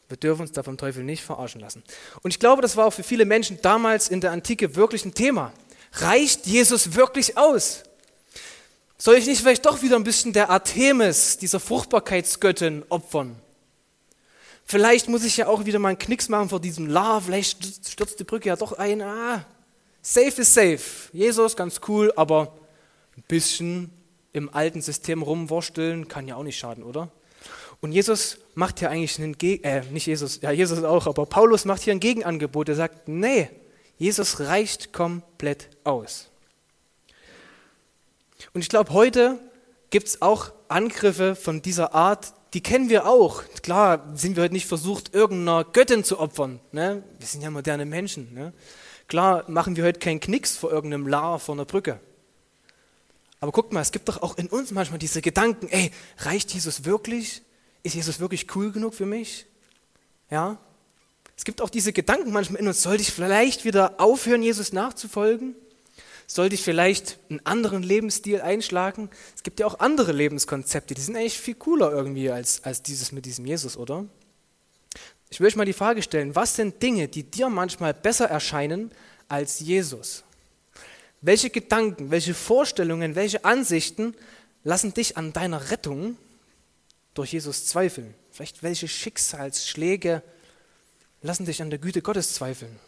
Wir 0.08 0.16
dürfen 0.16 0.42
uns 0.42 0.52
da 0.52 0.62
vom 0.62 0.76
Teufel 0.76 1.04
nicht 1.04 1.22
verarschen 1.22 1.60
lassen. 1.60 1.84
Und 2.22 2.32
ich 2.32 2.40
glaube, 2.40 2.62
das 2.62 2.76
war 2.76 2.86
auch 2.86 2.92
für 2.92 3.04
viele 3.04 3.24
Menschen 3.24 3.60
damals 3.62 4.08
in 4.08 4.20
der 4.20 4.32
Antike 4.32 4.74
wirklich 4.74 5.04
ein 5.04 5.14
Thema. 5.14 5.52
reicht 5.92 6.46
Jesus 6.46 6.94
wirklich 6.94 7.38
aus? 7.38 7.84
Soll 9.02 9.16
ich 9.16 9.26
nicht 9.26 9.40
vielleicht 9.40 9.64
doch 9.64 9.80
wieder 9.80 9.96
ein 9.96 10.04
bisschen 10.04 10.34
der 10.34 10.50
Artemis, 10.50 11.38
dieser 11.38 11.58
Fruchtbarkeitsgöttin, 11.58 12.84
opfern? 12.90 13.34
Vielleicht 14.66 15.08
muss 15.08 15.24
ich 15.24 15.38
ja 15.38 15.46
auch 15.46 15.64
wieder 15.64 15.78
mal 15.78 15.88
einen 15.88 15.98
Knicks 15.98 16.28
machen 16.28 16.50
vor 16.50 16.60
diesem 16.60 16.86
La, 16.86 17.18
vielleicht 17.18 17.88
stürzt 17.88 18.20
die 18.20 18.24
Brücke 18.24 18.50
ja 18.50 18.56
doch 18.56 18.72
ein. 18.74 19.00
Ah, 19.00 19.46
safe 20.02 20.42
ist 20.42 20.52
safe. 20.52 20.80
Jesus, 21.14 21.56
ganz 21.56 21.80
cool, 21.88 22.12
aber 22.14 22.52
ein 23.16 23.24
bisschen 23.26 23.90
im 24.34 24.52
alten 24.52 24.82
System 24.82 25.22
rumwursteln 25.22 26.06
kann 26.06 26.28
ja 26.28 26.36
auch 26.36 26.44
nicht 26.44 26.58
schaden, 26.58 26.84
oder? 26.84 27.10
Und 27.80 27.92
Jesus 27.92 28.36
macht 28.54 28.80
hier 28.80 28.90
eigentlich 28.90 29.18
einen 29.18 29.38
Geg 29.38 29.64
äh, 29.64 29.80
nicht 29.90 30.08
Jesus, 30.08 30.42
ja 30.42 30.50
Jesus 30.50 30.84
auch, 30.84 31.06
aber 31.06 31.24
Paulus 31.24 31.64
macht 31.64 31.80
hier 31.80 31.94
ein 31.94 32.00
Gegenangebot. 32.00 32.68
Er 32.68 32.74
sagt, 32.74 33.08
nee, 33.08 33.48
Jesus 33.96 34.40
reicht 34.40 34.92
komplett 34.92 35.70
aus. 35.84 36.29
Und 38.52 38.60
ich 38.60 38.68
glaube, 38.68 38.92
heute 38.92 39.38
gibt 39.90 40.08
es 40.08 40.22
auch 40.22 40.52
Angriffe 40.68 41.34
von 41.34 41.62
dieser 41.62 41.94
Art, 41.94 42.32
die 42.54 42.62
kennen 42.62 42.88
wir 42.88 43.06
auch. 43.06 43.42
Klar 43.62 44.10
sind 44.14 44.36
wir 44.36 44.42
heute 44.42 44.54
nicht 44.54 44.66
versucht, 44.66 45.14
irgendeiner 45.14 45.64
Göttin 45.64 46.04
zu 46.04 46.18
opfern. 46.18 46.60
Ne? 46.72 47.02
Wir 47.18 47.26
sind 47.26 47.42
ja 47.42 47.50
moderne 47.50 47.86
Menschen. 47.86 48.34
Ne? 48.34 48.52
Klar 49.06 49.44
machen 49.48 49.76
wir 49.76 49.84
heute 49.84 49.98
keinen 49.98 50.20
Knicks 50.20 50.56
vor 50.56 50.72
irgendeinem 50.72 51.06
Lar 51.06 51.38
vor 51.38 51.54
einer 51.54 51.64
Brücke. 51.64 52.00
Aber 53.40 53.52
guckt 53.52 53.72
mal, 53.72 53.80
es 53.80 53.92
gibt 53.92 54.08
doch 54.08 54.22
auch 54.22 54.36
in 54.36 54.48
uns 54.48 54.70
manchmal 54.70 54.98
diese 54.98 55.22
Gedanken, 55.22 55.68
ey, 55.68 55.90
reicht 56.18 56.52
Jesus 56.52 56.84
wirklich? 56.84 57.42
Ist 57.82 57.94
Jesus 57.94 58.20
wirklich 58.20 58.54
cool 58.54 58.70
genug 58.70 58.94
für 58.94 59.06
mich? 59.06 59.46
Ja? 60.30 60.58
Es 61.36 61.44
gibt 61.44 61.62
auch 61.62 61.70
diese 61.70 61.92
Gedanken 61.92 62.32
manchmal 62.32 62.60
in 62.60 62.68
uns, 62.68 62.82
sollte 62.82 63.02
ich 63.02 63.12
vielleicht 63.12 63.64
wieder 63.64 63.94
aufhören, 63.98 64.42
Jesus 64.42 64.72
nachzufolgen? 64.72 65.54
Sollte 66.32 66.54
ich 66.54 66.62
vielleicht 66.62 67.18
einen 67.28 67.44
anderen 67.44 67.82
Lebensstil 67.82 68.40
einschlagen? 68.40 69.10
Es 69.34 69.42
gibt 69.42 69.58
ja 69.58 69.66
auch 69.66 69.80
andere 69.80 70.12
Lebenskonzepte, 70.12 70.94
die 70.94 71.00
sind 71.00 71.16
eigentlich 71.16 71.36
viel 71.36 71.56
cooler 71.56 71.90
irgendwie 71.90 72.30
als, 72.30 72.62
als 72.62 72.84
dieses 72.84 73.10
mit 73.10 73.26
diesem 73.26 73.46
Jesus, 73.46 73.76
oder? 73.76 74.06
Ich 75.28 75.40
will 75.40 75.48
euch 75.48 75.56
mal 75.56 75.64
die 75.64 75.72
Frage 75.72 76.02
stellen, 76.02 76.36
was 76.36 76.54
sind 76.54 76.80
Dinge, 76.84 77.08
die 77.08 77.24
dir 77.24 77.48
manchmal 77.48 77.94
besser 77.94 78.26
erscheinen 78.26 78.92
als 79.28 79.58
Jesus? 79.58 80.22
Welche 81.20 81.50
Gedanken, 81.50 82.12
welche 82.12 82.34
Vorstellungen, 82.34 83.16
welche 83.16 83.44
Ansichten 83.44 84.14
lassen 84.62 84.94
dich 84.94 85.16
an 85.16 85.32
deiner 85.32 85.72
Rettung 85.72 86.16
durch 87.14 87.32
Jesus 87.32 87.66
zweifeln? 87.66 88.14
Vielleicht 88.30 88.62
welche 88.62 88.86
Schicksalsschläge 88.86 90.22
lassen 91.22 91.46
dich 91.46 91.60
an 91.60 91.70
der 91.70 91.80
Güte 91.80 92.02
Gottes 92.02 92.34
zweifeln? 92.34 92.78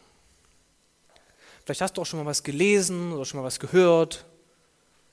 Vielleicht 1.65 1.81
hast 1.81 1.97
du 1.97 2.03
auch 2.03 2.07
schon 2.07 2.19
mal 2.19 2.27
was 2.27 2.43
gelesen 2.43 3.13
oder 3.13 3.25
schon 3.25 3.41
mal 3.41 3.47
was 3.47 3.61
gehört 3.61 4.25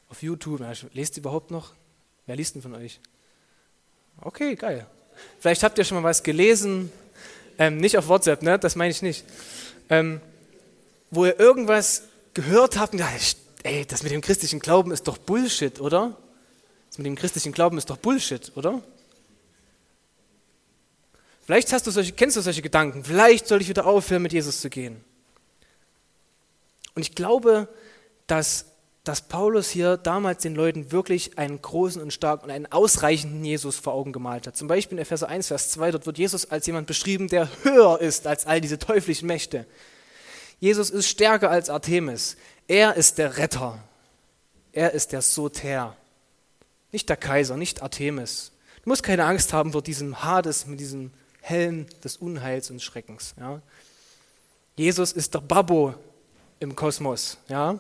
auf 0.10 0.24
YouTube. 0.24 0.62
lest 0.94 1.18
ihr 1.18 1.22
überhaupt 1.22 1.52
noch? 1.52 1.74
Wer 2.26 2.36
liest 2.36 2.56
denn 2.56 2.62
von 2.62 2.74
euch? 2.76 3.00
Okay, 4.22 4.56
geil. 4.56 4.86
Vielleicht 5.40 5.64
habt 5.64 5.78
ihr 5.78 5.84
schon 5.84 6.02
mal 6.02 6.08
was 6.08 6.24
gelesen, 6.24 6.92
ähm, 7.58 7.78
nicht 7.78 7.98
auf 7.98 8.08
WhatsApp, 8.08 8.42
ne? 8.42 8.58
das 8.58 8.76
meine 8.76 8.92
ich 8.92 9.02
nicht, 9.02 9.26
ähm, 9.90 10.22
wo 11.12 11.26
ihr 11.26 11.40
irgendwas 11.40 12.04
gehört 12.34 12.78
habt 12.78 12.94
und 12.94 13.00
gedacht, 13.00 13.38
ey, 13.64 13.86
das 13.86 14.04
mit 14.04 14.12
dem 14.12 14.22
christlichen 14.22 14.60
Glauben 14.60 14.92
ist 14.92 15.08
doch 15.08 15.18
Bullshit, 15.18 15.80
oder? 15.80 16.16
Das 16.90 16.98
mit 16.98 17.06
dem 17.06 17.16
christlichen 17.16 17.52
Glauben 17.52 17.78
ist 17.78 17.90
doch 17.90 17.98
Bullshit, 17.98 18.52
oder? 18.56 18.82
Vielleicht 21.46 21.74
hast 21.74 21.86
du 21.86 21.92
solche, 21.92 22.14
kennst 22.14 22.38
du 22.38 22.42
solche 22.42 22.62
Gedanken, 22.62 23.04
vielleicht 23.04 23.48
soll 23.48 23.62
ich 23.62 23.68
wieder 23.68 23.86
aufhören, 23.86 24.22
mit 24.22 24.34
Jesus 24.34 24.62
zu 24.62 24.70
gehen. 24.70 25.04
Und 26.96 27.02
ich 27.02 27.16
glaube, 27.16 27.68
dass, 28.28 28.66
dass 29.04 29.22
Paulus 29.28 29.70
hier 29.70 29.98
damals 29.98 30.42
den 30.44 30.56
Leuten 30.56 30.92
wirklich 30.92 31.38
einen 31.38 31.62
großen 31.62 32.02
und 32.02 32.14
starken 32.14 32.46
und 32.46 32.52
einen 32.52 32.72
ausreichenden 32.72 33.44
Jesus 33.44 33.78
vor 33.78 33.94
Augen 33.94 34.14
gemalt 34.14 34.48
hat. 34.48 34.58
Zum 34.58 34.68
Beispiel 34.68 34.98
in 34.98 35.02
Epheser 35.02 35.30
1, 35.30 35.48
Vers 35.48 35.72
2, 35.72 35.92
dort 35.92 36.06
wird 36.06 36.18
Jesus 36.18 36.50
als 36.50 36.66
jemand 36.66 36.88
beschrieben, 36.88 37.28
der 37.28 37.50
höher 37.64 38.00
ist 38.00 38.28
als 38.28 38.46
all 38.46 38.62
diese 38.62 38.80
teuflischen 38.80 39.28
Mächte. 39.28 39.66
Jesus 40.60 40.90
ist 40.90 41.08
stärker 41.08 41.50
als 41.50 41.70
Artemis. 41.70 42.36
Er 42.68 42.96
ist 42.96 43.18
der 43.18 43.38
Retter. 43.38 43.80
Er 44.74 44.94
ist 44.94 45.12
der 45.14 45.22
Soter. 45.22 45.96
Nicht 46.92 47.10
der 47.10 47.18
Kaiser, 47.18 47.58
nicht 47.58 47.82
Artemis. 47.82 48.52
Du 48.84 48.90
musst 48.90 49.04
keine 49.04 49.26
Angst 49.26 49.54
haben 49.54 49.72
vor 49.72 49.82
diesem 49.82 50.24
Hades 50.24 50.66
mit 50.66 50.80
diesem 50.80 51.12
Helm 51.42 51.86
des 52.04 52.18
Unheils 52.18 52.70
und 52.70 52.82
Schreckens. 52.82 53.34
Ja. 53.40 53.62
Jesus 54.76 55.12
ist 55.12 55.34
der 55.34 55.42
Babbo, 55.42 55.96
im 56.60 56.76
Kosmos. 56.76 57.38
Ja? 57.48 57.80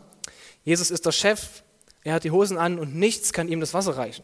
Jesus 0.64 0.92
ist 0.92 1.06
der 1.06 1.12
Chef, 1.12 1.64
er 2.04 2.14
hat 2.16 2.24
die 2.24 2.32
Hosen 2.32 2.58
an 2.58 2.80
und 2.80 2.96
nichts 2.96 3.34
kann 3.34 3.48
ihm 3.48 3.60
das 3.60 3.74
Wasser 3.74 3.98
reichen. 3.98 4.24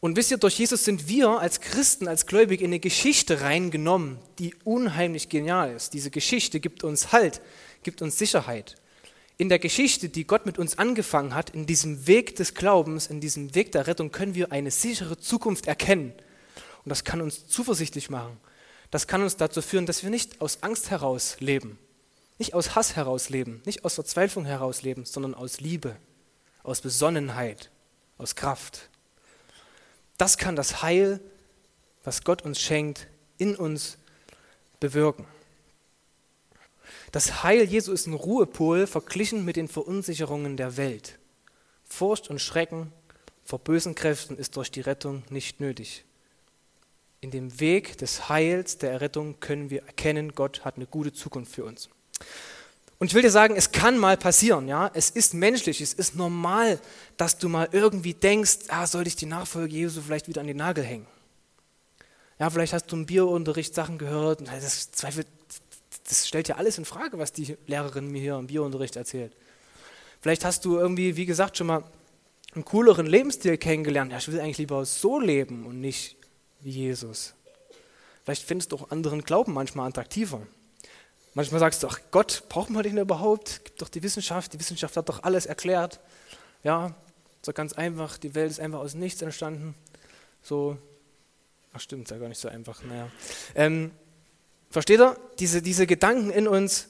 Und 0.00 0.16
wisst 0.16 0.30
ihr, 0.30 0.36
durch 0.36 0.58
Jesus 0.58 0.84
sind 0.84 1.08
wir 1.08 1.40
als 1.40 1.60
Christen, 1.60 2.06
als 2.06 2.26
Gläubige 2.26 2.64
in 2.64 2.70
eine 2.70 2.80
Geschichte 2.80 3.40
reingenommen, 3.40 4.18
die 4.38 4.54
unheimlich 4.64 5.28
genial 5.28 5.72
ist. 5.72 5.94
Diese 5.94 6.10
Geschichte 6.10 6.60
gibt 6.60 6.84
uns 6.84 7.12
Halt, 7.12 7.40
gibt 7.82 8.02
uns 8.02 8.18
Sicherheit. 8.18 8.76
In 9.38 9.48
der 9.48 9.58
Geschichte, 9.58 10.08
die 10.08 10.26
Gott 10.26 10.46
mit 10.46 10.58
uns 10.58 10.78
angefangen 10.78 11.34
hat, 11.34 11.50
in 11.50 11.66
diesem 11.66 12.06
Weg 12.06 12.36
des 12.36 12.54
Glaubens, 12.54 13.06
in 13.06 13.20
diesem 13.20 13.54
Weg 13.54 13.72
der 13.72 13.86
Rettung, 13.86 14.12
können 14.12 14.34
wir 14.34 14.52
eine 14.52 14.70
sichere 14.70 15.18
Zukunft 15.18 15.66
erkennen. 15.66 16.12
Und 16.84 16.90
das 16.90 17.04
kann 17.04 17.20
uns 17.20 17.46
zuversichtlich 17.46 18.10
machen. 18.10 18.38
Das 18.90 19.06
kann 19.06 19.22
uns 19.22 19.36
dazu 19.36 19.60
führen, 19.60 19.86
dass 19.86 20.02
wir 20.02 20.10
nicht 20.10 20.40
aus 20.40 20.62
Angst 20.62 20.90
heraus 20.90 21.36
leben, 21.40 21.78
nicht 22.38 22.54
aus 22.54 22.74
Hass 22.74 22.96
heraus 22.96 23.28
leben, 23.28 23.62
nicht 23.64 23.84
aus 23.84 23.94
Verzweiflung 23.94 24.44
heraus 24.44 24.82
leben, 24.82 25.04
sondern 25.04 25.34
aus 25.34 25.60
Liebe, 25.60 25.96
aus 26.62 26.80
Besonnenheit, 26.80 27.70
aus 28.18 28.34
Kraft. 28.34 28.90
Das 30.18 30.38
kann 30.38 30.56
das 30.56 30.82
Heil, 30.82 31.20
was 32.04 32.24
Gott 32.24 32.42
uns 32.42 32.60
schenkt, 32.60 33.08
in 33.38 33.56
uns 33.56 33.98
bewirken. 34.80 35.26
Das 37.12 37.42
Heil 37.42 37.64
Jesu 37.64 37.92
ist 37.92 38.06
ein 38.06 38.14
Ruhepol 38.14 38.86
verglichen 38.86 39.44
mit 39.44 39.56
den 39.56 39.68
Verunsicherungen 39.68 40.56
der 40.56 40.76
Welt. 40.76 41.18
Furcht 41.84 42.30
und 42.30 42.40
Schrecken 42.40 42.92
vor 43.44 43.60
bösen 43.60 43.94
Kräften 43.94 44.36
ist 44.36 44.56
durch 44.56 44.70
die 44.70 44.80
Rettung 44.80 45.22
nicht 45.30 45.60
nötig. 45.60 46.04
In 47.20 47.30
dem 47.30 47.60
Weg 47.60 47.96
des 47.98 48.28
Heils, 48.28 48.78
der 48.78 48.90
Errettung 48.90 49.40
können 49.40 49.70
wir 49.70 49.82
erkennen, 49.84 50.34
Gott 50.34 50.64
hat 50.64 50.76
eine 50.76 50.86
gute 50.86 51.12
Zukunft 51.12 51.52
für 51.52 51.64
uns. 51.64 51.88
Und 52.98 53.08
ich 53.08 53.14
will 53.14 53.22
dir 53.22 53.30
sagen, 53.30 53.56
es 53.56 53.72
kann 53.72 53.98
mal 53.98 54.16
passieren, 54.16 54.68
ja. 54.68 54.90
Es 54.94 55.10
ist 55.10 55.34
menschlich, 55.34 55.80
es 55.80 55.92
ist 55.92 56.16
normal, 56.16 56.80
dass 57.16 57.36
du 57.36 57.48
mal 57.48 57.68
irgendwie 57.72 58.14
denkst, 58.14 58.58
ah, 58.68 58.86
sollte 58.86 59.08
ich 59.08 59.16
die 59.16 59.26
Nachfolge 59.26 59.74
Jesu 59.74 60.00
vielleicht 60.00 60.28
wieder 60.28 60.40
an 60.40 60.46
den 60.46 60.56
Nagel 60.56 60.84
hängen? 60.84 61.06
Ja, 62.38 62.48
vielleicht 62.48 62.72
hast 62.72 62.86
du 62.86 62.96
im 62.96 63.06
Biounterricht 63.06 63.74
Sachen 63.74 63.98
gehört, 63.98 64.40
und 64.40 64.48
das, 64.48 64.90
zweifelt, 64.92 65.26
das 66.08 66.26
stellt 66.26 66.48
ja 66.48 66.56
alles 66.56 66.78
in 66.78 66.84
Frage, 66.84 67.18
was 67.18 67.32
die 67.32 67.56
Lehrerin 67.66 68.10
mir 68.10 68.20
hier 68.20 68.36
im 68.36 68.46
Biounterricht 68.46 68.96
erzählt. 68.96 69.34
Vielleicht 70.20 70.44
hast 70.44 70.64
du 70.64 70.78
irgendwie, 70.78 71.16
wie 71.16 71.26
gesagt, 71.26 71.58
schon 71.58 71.66
mal 71.66 71.84
einen 72.54 72.64
cooleren 72.64 73.06
Lebensstil 73.06 73.58
kennengelernt. 73.58 74.12
Ja, 74.12 74.18
ich 74.18 74.28
will 74.28 74.40
eigentlich 74.40 74.58
lieber 74.58 74.84
so 74.86 75.20
leben 75.20 75.66
und 75.66 75.80
nicht 75.80 76.16
wie 76.60 76.70
Jesus. 76.70 77.34
Vielleicht 78.24 78.42
findest 78.42 78.72
du 78.72 78.76
auch 78.76 78.90
anderen 78.90 79.22
Glauben 79.22 79.52
manchmal 79.52 79.88
attraktiver. 79.88 80.46
Manchmal 81.36 81.60
sagst 81.60 81.82
du, 81.82 81.88
ach 81.88 82.00
Gott, 82.12 82.44
braucht 82.48 82.70
man 82.70 82.82
den 82.82 82.96
überhaupt? 82.96 83.62
Gibt 83.62 83.82
doch 83.82 83.90
die 83.90 84.02
Wissenschaft, 84.02 84.54
die 84.54 84.58
Wissenschaft 84.58 84.96
hat 84.96 85.06
doch 85.10 85.22
alles 85.22 85.44
erklärt. 85.44 86.00
Ja, 86.64 86.94
so 87.42 87.52
ganz 87.52 87.74
einfach, 87.74 88.16
die 88.16 88.34
Welt 88.34 88.50
ist 88.50 88.58
einfach 88.58 88.78
aus 88.78 88.94
nichts 88.94 89.20
entstanden. 89.20 89.74
So, 90.42 90.78
ach 91.74 91.80
stimmt, 91.80 92.04
ist 92.04 92.10
ja 92.10 92.16
gar 92.16 92.28
nicht 92.28 92.40
so 92.40 92.48
einfach. 92.48 92.82
Naja. 92.84 93.10
Ähm, 93.54 93.90
versteht 94.70 94.98
ihr? 94.98 95.14
Diese, 95.38 95.60
diese 95.60 95.86
Gedanken 95.86 96.30
in 96.30 96.48
uns, 96.48 96.88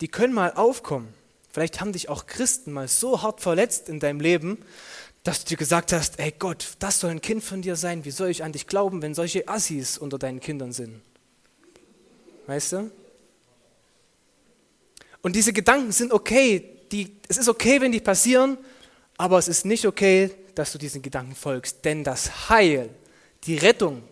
die 0.00 0.08
können 0.08 0.32
mal 0.32 0.54
aufkommen. 0.54 1.12
Vielleicht 1.52 1.82
haben 1.82 1.92
dich 1.92 2.08
auch 2.08 2.24
Christen 2.24 2.72
mal 2.72 2.88
so 2.88 3.20
hart 3.20 3.42
verletzt 3.42 3.90
in 3.90 4.00
deinem 4.00 4.20
Leben, 4.20 4.56
dass 5.22 5.44
du 5.44 5.50
dir 5.50 5.58
gesagt 5.58 5.92
hast, 5.92 6.18
ey 6.18 6.32
Gott, 6.32 6.76
das 6.78 6.98
soll 6.98 7.10
ein 7.10 7.20
Kind 7.20 7.44
von 7.44 7.60
dir 7.60 7.76
sein. 7.76 8.06
Wie 8.06 8.10
soll 8.10 8.30
ich 8.30 8.42
an 8.42 8.52
dich 8.52 8.66
glauben, 8.66 9.02
wenn 9.02 9.12
solche 9.12 9.48
Assis 9.48 9.98
unter 9.98 10.18
deinen 10.18 10.40
Kindern 10.40 10.72
sind? 10.72 11.02
Weißt 12.46 12.72
du? 12.72 12.90
Und 15.24 15.34
diese 15.34 15.54
Gedanken 15.54 15.90
sind 15.90 16.12
okay. 16.12 16.70
Die, 16.92 17.16
es 17.28 17.38
ist 17.38 17.48
okay, 17.48 17.80
wenn 17.80 17.90
die 17.90 18.00
passieren, 18.00 18.58
aber 19.16 19.38
es 19.38 19.48
ist 19.48 19.64
nicht 19.64 19.86
okay, 19.86 20.30
dass 20.54 20.70
du 20.70 20.78
diesen 20.78 21.00
Gedanken 21.00 21.34
folgst. 21.34 21.82
Denn 21.86 22.04
das 22.04 22.50
Heil, 22.50 22.90
die 23.44 23.56
Rettung 23.56 24.02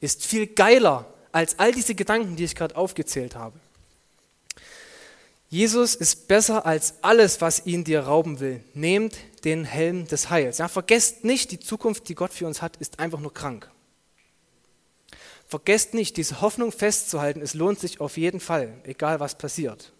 ist 0.00 0.24
viel 0.24 0.46
geiler 0.46 1.12
als 1.30 1.58
all 1.58 1.72
diese 1.72 1.94
Gedanken, 1.94 2.36
die 2.36 2.44
ich 2.44 2.54
gerade 2.54 2.74
aufgezählt 2.74 3.36
habe. 3.36 3.54
Jesus 5.50 5.94
ist 5.94 6.26
besser 6.26 6.64
als 6.64 6.94
alles, 7.02 7.42
was 7.42 7.66
ihn 7.66 7.84
dir 7.84 8.00
rauben 8.00 8.40
will. 8.40 8.64
Nehmt 8.72 9.14
den 9.44 9.64
Helm 9.66 10.06
des 10.06 10.30
Heils. 10.30 10.56
Ja, 10.56 10.68
vergesst 10.68 11.22
nicht, 11.22 11.50
die 11.50 11.60
Zukunft, 11.60 12.08
die 12.08 12.14
Gott 12.14 12.32
für 12.32 12.46
uns 12.46 12.62
hat, 12.62 12.78
ist 12.78 12.98
einfach 12.98 13.20
nur 13.20 13.34
krank. 13.34 13.70
Vergesst 15.46 15.92
nicht, 15.92 16.16
diese 16.16 16.40
Hoffnung 16.40 16.72
festzuhalten. 16.72 17.42
Es 17.42 17.52
lohnt 17.52 17.78
sich 17.78 18.00
auf 18.00 18.16
jeden 18.16 18.40
Fall, 18.40 18.72
egal 18.84 19.20
was 19.20 19.36
passiert. 19.36 19.92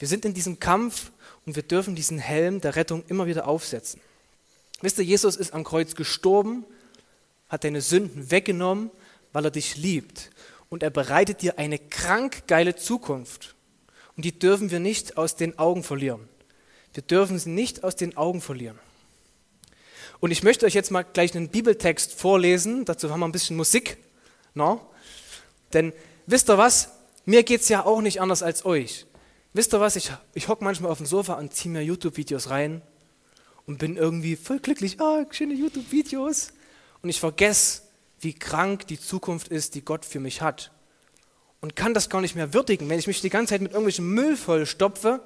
Wir 0.00 0.08
sind 0.08 0.24
in 0.24 0.32
diesem 0.32 0.58
Kampf 0.58 1.12
und 1.44 1.56
wir 1.56 1.62
dürfen 1.62 1.94
diesen 1.94 2.18
Helm 2.18 2.62
der 2.62 2.74
Rettung 2.74 3.04
immer 3.08 3.26
wieder 3.26 3.46
aufsetzen. 3.46 4.00
Wisst 4.80 4.96
ihr, 4.96 5.04
Jesus 5.04 5.36
ist 5.36 5.52
am 5.52 5.62
Kreuz 5.62 5.94
gestorben, 5.94 6.64
hat 7.50 7.64
deine 7.64 7.82
Sünden 7.82 8.30
weggenommen, 8.30 8.90
weil 9.34 9.44
er 9.44 9.50
dich 9.50 9.76
liebt. 9.76 10.30
Und 10.70 10.82
er 10.82 10.88
bereitet 10.88 11.42
dir 11.42 11.58
eine 11.58 11.78
krank 11.78 12.44
geile 12.46 12.76
Zukunft. 12.76 13.54
Und 14.16 14.24
die 14.24 14.38
dürfen 14.38 14.70
wir 14.70 14.80
nicht 14.80 15.18
aus 15.18 15.36
den 15.36 15.58
Augen 15.58 15.82
verlieren. 15.82 16.26
Wir 16.94 17.02
dürfen 17.02 17.38
sie 17.38 17.50
nicht 17.50 17.84
aus 17.84 17.94
den 17.94 18.16
Augen 18.16 18.40
verlieren. 18.40 18.78
Und 20.20 20.30
ich 20.30 20.42
möchte 20.42 20.64
euch 20.64 20.74
jetzt 20.74 20.90
mal 20.90 21.02
gleich 21.02 21.36
einen 21.36 21.50
Bibeltext 21.50 22.14
vorlesen. 22.14 22.86
Dazu 22.86 23.10
haben 23.10 23.20
wir 23.20 23.28
ein 23.28 23.32
bisschen 23.32 23.56
Musik. 23.56 23.98
No? 24.54 24.80
Denn 25.74 25.92
wisst 26.24 26.48
ihr 26.48 26.56
was? 26.56 26.88
Mir 27.26 27.42
geht 27.42 27.60
es 27.60 27.68
ja 27.68 27.84
auch 27.84 28.00
nicht 28.00 28.22
anders 28.22 28.42
als 28.42 28.64
euch. 28.64 29.04
Wisst 29.52 29.74
ihr 29.74 29.80
was? 29.80 29.96
Ich, 29.96 30.12
ich 30.34 30.48
hocke 30.48 30.62
manchmal 30.62 30.92
auf 30.92 30.98
dem 30.98 31.06
Sofa 31.06 31.34
und 31.34 31.52
ziehe 31.52 31.72
mir 31.72 31.82
YouTube-Videos 31.82 32.50
rein 32.50 32.82
und 33.66 33.78
bin 33.78 33.96
irgendwie 33.96 34.36
voll 34.36 34.60
glücklich. 34.60 35.00
Ah, 35.00 35.26
schöne 35.30 35.54
YouTube-Videos. 35.54 36.52
Und 37.02 37.08
ich 37.08 37.18
vergesse, 37.18 37.82
wie 38.20 38.34
krank 38.34 38.86
die 38.86 39.00
Zukunft 39.00 39.48
ist, 39.48 39.74
die 39.74 39.84
Gott 39.84 40.04
für 40.04 40.20
mich 40.20 40.40
hat. 40.40 40.70
Und 41.60 41.76
kann 41.76 41.94
das 41.94 42.08
gar 42.08 42.20
nicht 42.20 42.36
mehr 42.36 42.54
würdigen. 42.54 42.88
Wenn 42.88 42.98
ich 42.98 43.06
mich 43.06 43.20
die 43.20 43.30
ganze 43.30 43.50
Zeit 43.50 43.60
mit 43.60 43.72
irgendwelchem 43.72 44.08
Müll 44.14 44.36
vollstopfe, 44.36 45.20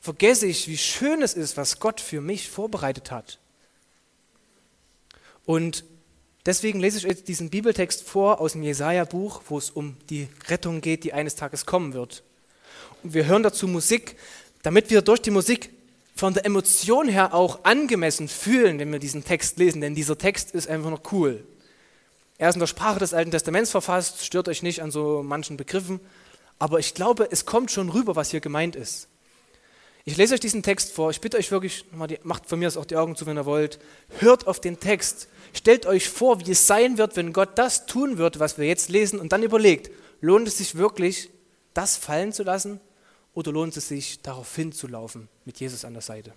vergesse 0.00 0.46
ich, 0.46 0.68
wie 0.68 0.78
schön 0.78 1.20
es 1.20 1.34
ist, 1.34 1.56
was 1.56 1.80
Gott 1.80 2.00
für 2.00 2.20
mich 2.20 2.48
vorbereitet 2.48 3.10
hat. 3.10 3.38
Und 5.44 5.84
deswegen 6.46 6.78
lese 6.78 6.98
ich 6.98 7.06
euch 7.06 7.24
diesen 7.24 7.50
Bibeltext 7.50 8.02
vor 8.02 8.40
aus 8.40 8.52
dem 8.52 8.62
Jesaja-Buch, 8.62 9.42
wo 9.48 9.58
es 9.58 9.70
um 9.70 9.96
die 10.10 10.28
Rettung 10.46 10.80
geht, 10.80 11.04
die 11.04 11.12
eines 11.12 11.34
Tages 11.34 11.66
kommen 11.66 11.92
wird. 11.92 12.22
Und 13.08 13.14
wir 13.14 13.24
hören 13.24 13.42
dazu 13.42 13.66
Musik, 13.66 14.16
damit 14.60 14.90
wir 14.90 15.00
durch 15.00 15.22
die 15.22 15.30
Musik 15.30 15.70
von 16.14 16.34
der 16.34 16.44
Emotion 16.44 17.08
her 17.08 17.32
auch 17.32 17.64
angemessen 17.64 18.28
fühlen, 18.28 18.78
wenn 18.78 18.92
wir 18.92 18.98
diesen 18.98 19.24
Text 19.24 19.56
lesen, 19.56 19.80
denn 19.80 19.94
dieser 19.94 20.18
Text 20.18 20.50
ist 20.50 20.68
einfach 20.68 20.90
noch 20.90 21.10
cool. 21.10 21.42
Er 22.36 22.50
ist 22.50 22.56
in 22.56 22.60
der 22.60 22.66
Sprache 22.66 22.98
des 22.98 23.14
Alten 23.14 23.30
Testaments 23.30 23.70
verfasst, 23.70 24.26
stört 24.26 24.46
euch 24.46 24.62
nicht 24.62 24.82
an 24.82 24.90
so 24.90 25.22
manchen 25.22 25.56
Begriffen, 25.56 26.00
aber 26.58 26.80
ich 26.80 26.92
glaube, 26.92 27.26
es 27.30 27.46
kommt 27.46 27.70
schon 27.70 27.88
rüber, 27.88 28.14
was 28.14 28.30
hier 28.30 28.40
gemeint 28.40 28.76
ist. 28.76 29.08
Ich 30.04 30.18
lese 30.18 30.34
euch 30.34 30.40
diesen 30.40 30.62
Text 30.62 30.92
vor. 30.92 31.08
Ich 31.08 31.22
bitte 31.22 31.38
euch 31.38 31.50
wirklich, 31.50 31.86
macht 32.24 32.44
von 32.44 32.58
mir 32.58 32.68
aus 32.68 32.76
auch 32.76 32.84
die 32.84 32.96
Augen 32.96 33.16
zu, 33.16 33.24
wenn 33.24 33.38
ihr 33.38 33.46
wollt. 33.46 33.78
Hört 34.18 34.46
auf 34.46 34.60
den 34.60 34.80
Text. 34.80 35.28
Stellt 35.54 35.86
euch 35.86 36.10
vor, 36.10 36.46
wie 36.46 36.50
es 36.50 36.66
sein 36.66 36.98
wird, 36.98 37.16
wenn 37.16 37.32
Gott 37.32 37.56
das 37.56 37.86
tun 37.86 38.18
wird, 38.18 38.38
was 38.38 38.58
wir 38.58 38.66
jetzt 38.66 38.90
lesen, 38.90 39.18
und 39.18 39.32
dann 39.32 39.42
überlegt, 39.42 39.90
lohnt 40.20 40.46
es 40.46 40.58
sich 40.58 40.74
wirklich, 40.74 41.30
das 41.72 41.96
fallen 41.96 42.34
zu 42.34 42.42
lassen, 42.42 42.80
oder 43.38 43.52
lohnt 43.52 43.76
es 43.76 43.86
sich, 43.86 44.20
darauf 44.20 44.52
hinzulaufen 44.56 45.28
mit 45.44 45.60
Jesus 45.60 45.84
an 45.84 45.92
der 45.92 46.02
Seite? 46.02 46.32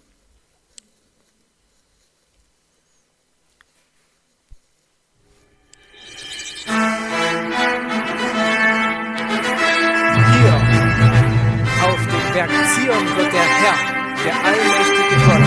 Berg 12.34 12.50
Zion 12.50 13.06
wird 13.18 13.34
der 13.34 13.42
Herr, 13.42 13.78
der 14.24 14.36
allmächtige 14.46 15.16
Gott, 15.26 15.46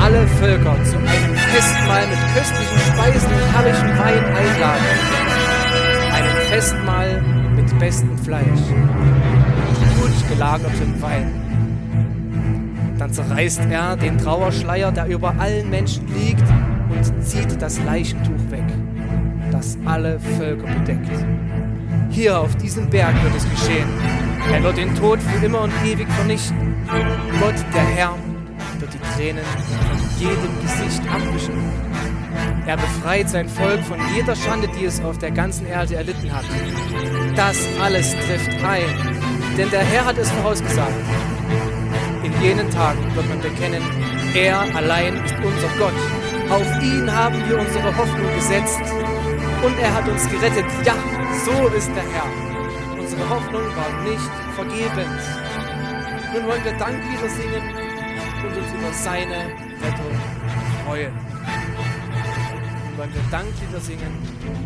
alle 0.00 0.24
Völker 0.38 0.84
zu 0.84 0.96
einem 0.98 1.34
Festmahl 1.52 2.06
mit 2.06 2.18
köstlichen 2.32 2.78
Speisen 2.78 3.32
und 3.32 3.52
herrlichen 3.52 3.98
Wein 3.98 4.24
einladen. 4.24 4.84
Einem 6.12 6.36
Festmahl 6.48 7.22
mit 7.56 7.78
bestem 7.80 8.16
Fleisch, 8.18 8.60
gut 10.30 10.38
gelagertem 10.38 11.02
Wein. 11.02 12.94
Dann 12.98 13.12
zerreißt 13.12 13.62
er 13.70 13.96
den 13.96 14.18
Trauerschleier, 14.18 14.92
der 14.92 15.06
über 15.06 15.34
allen 15.38 15.70
Menschen 15.70 16.06
liegt, 16.14 16.44
und 16.88 17.24
zieht 17.24 17.60
das 17.60 17.82
Leichentuch 17.84 18.50
weg, 18.50 18.64
das 19.50 19.78
alle 19.84 20.18
Völker 20.38 20.66
bedeckt. 20.66 21.10
Hier 22.10 22.38
auf 22.38 22.56
diesem 22.56 22.90
Berg 22.90 23.14
wird 23.22 23.36
es 23.36 23.48
geschehen 23.48 23.88
er 24.52 24.64
wird 24.64 24.78
den 24.78 24.94
Tod 24.96 25.20
für 25.22 25.46
immer 25.46 25.60
und 25.60 25.72
ewig 25.84 26.08
vernichten. 26.08 26.74
Gott, 27.38 27.54
der 27.72 27.82
Herr, 27.82 28.14
wird 28.80 28.92
die 28.92 28.98
Tränen 29.14 29.44
von 29.44 29.98
jedem 30.18 30.60
Gesicht 30.60 31.02
abwischen. 31.08 31.54
Er 32.66 32.76
befreit 32.76 33.30
sein 33.30 33.48
Volk 33.48 33.80
von 33.84 33.98
jeder 34.14 34.34
Schande, 34.34 34.68
die 34.76 34.86
es 34.86 35.00
auf 35.02 35.18
der 35.18 35.30
ganzen 35.30 35.66
Erde 35.66 35.94
erlitten 35.96 36.32
hat. 36.32 36.44
Das 37.36 37.58
alles 37.80 38.10
trifft 38.26 38.50
ein, 38.64 39.19
denn 39.60 39.70
der 39.70 39.84
Herr 39.84 40.06
hat 40.06 40.16
es 40.16 40.30
vorausgesagt. 40.30 41.04
In 42.22 42.32
jenen 42.40 42.70
Tagen 42.70 43.14
wird 43.14 43.28
man 43.28 43.40
bekennen, 43.40 43.82
er 44.34 44.58
allein 44.74 45.22
ist 45.22 45.34
unser 45.34 45.68
Gott. 45.78 45.92
Auf 46.48 46.82
ihn 46.82 47.12
haben 47.12 47.36
wir 47.46 47.58
unsere 47.58 47.94
Hoffnung 47.94 48.34
gesetzt 48.36 48.80
und 49.62 49.78
er 49.78 49.92
hat 49.92 50.08
uns 50.08 50.26
gerettet. 50.30 50.64
Ja, 50.86 50.94
so 51.44 51.68
ist 51.76 51.88
der 51.88 52.06
Herr. 52.08 52.28
Unsere 52.98 53.28
Hoffnung 53.28 53.66
war 53.76 53.90
nicht 54.02 54.30
vergebens. 54.54 55.22
Nun 56.32 56.46
wollen 56.46 56.64
wir 56.64 56.72
Danklieder 56.78 57.28
singen 57.28 57.64
und 58.42 58.56
uns 58.56 58.72
über 58.72 58.92
seine 58.94 59.40
Rettung 59.84 60.14
freuen. 60.86 61.12
Nun 62.88 62.96
wollen 62.96 63.12
wir 63.12 63.22
Danklieder 63.30 63.80
singen 63.80 64.16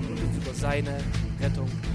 und 0.09 0.23
uns 0.23 0.37
über 0.39 0.55
seine 0.55 0.99
Rettung 1.43 1.67
freuen. 1.67 1.94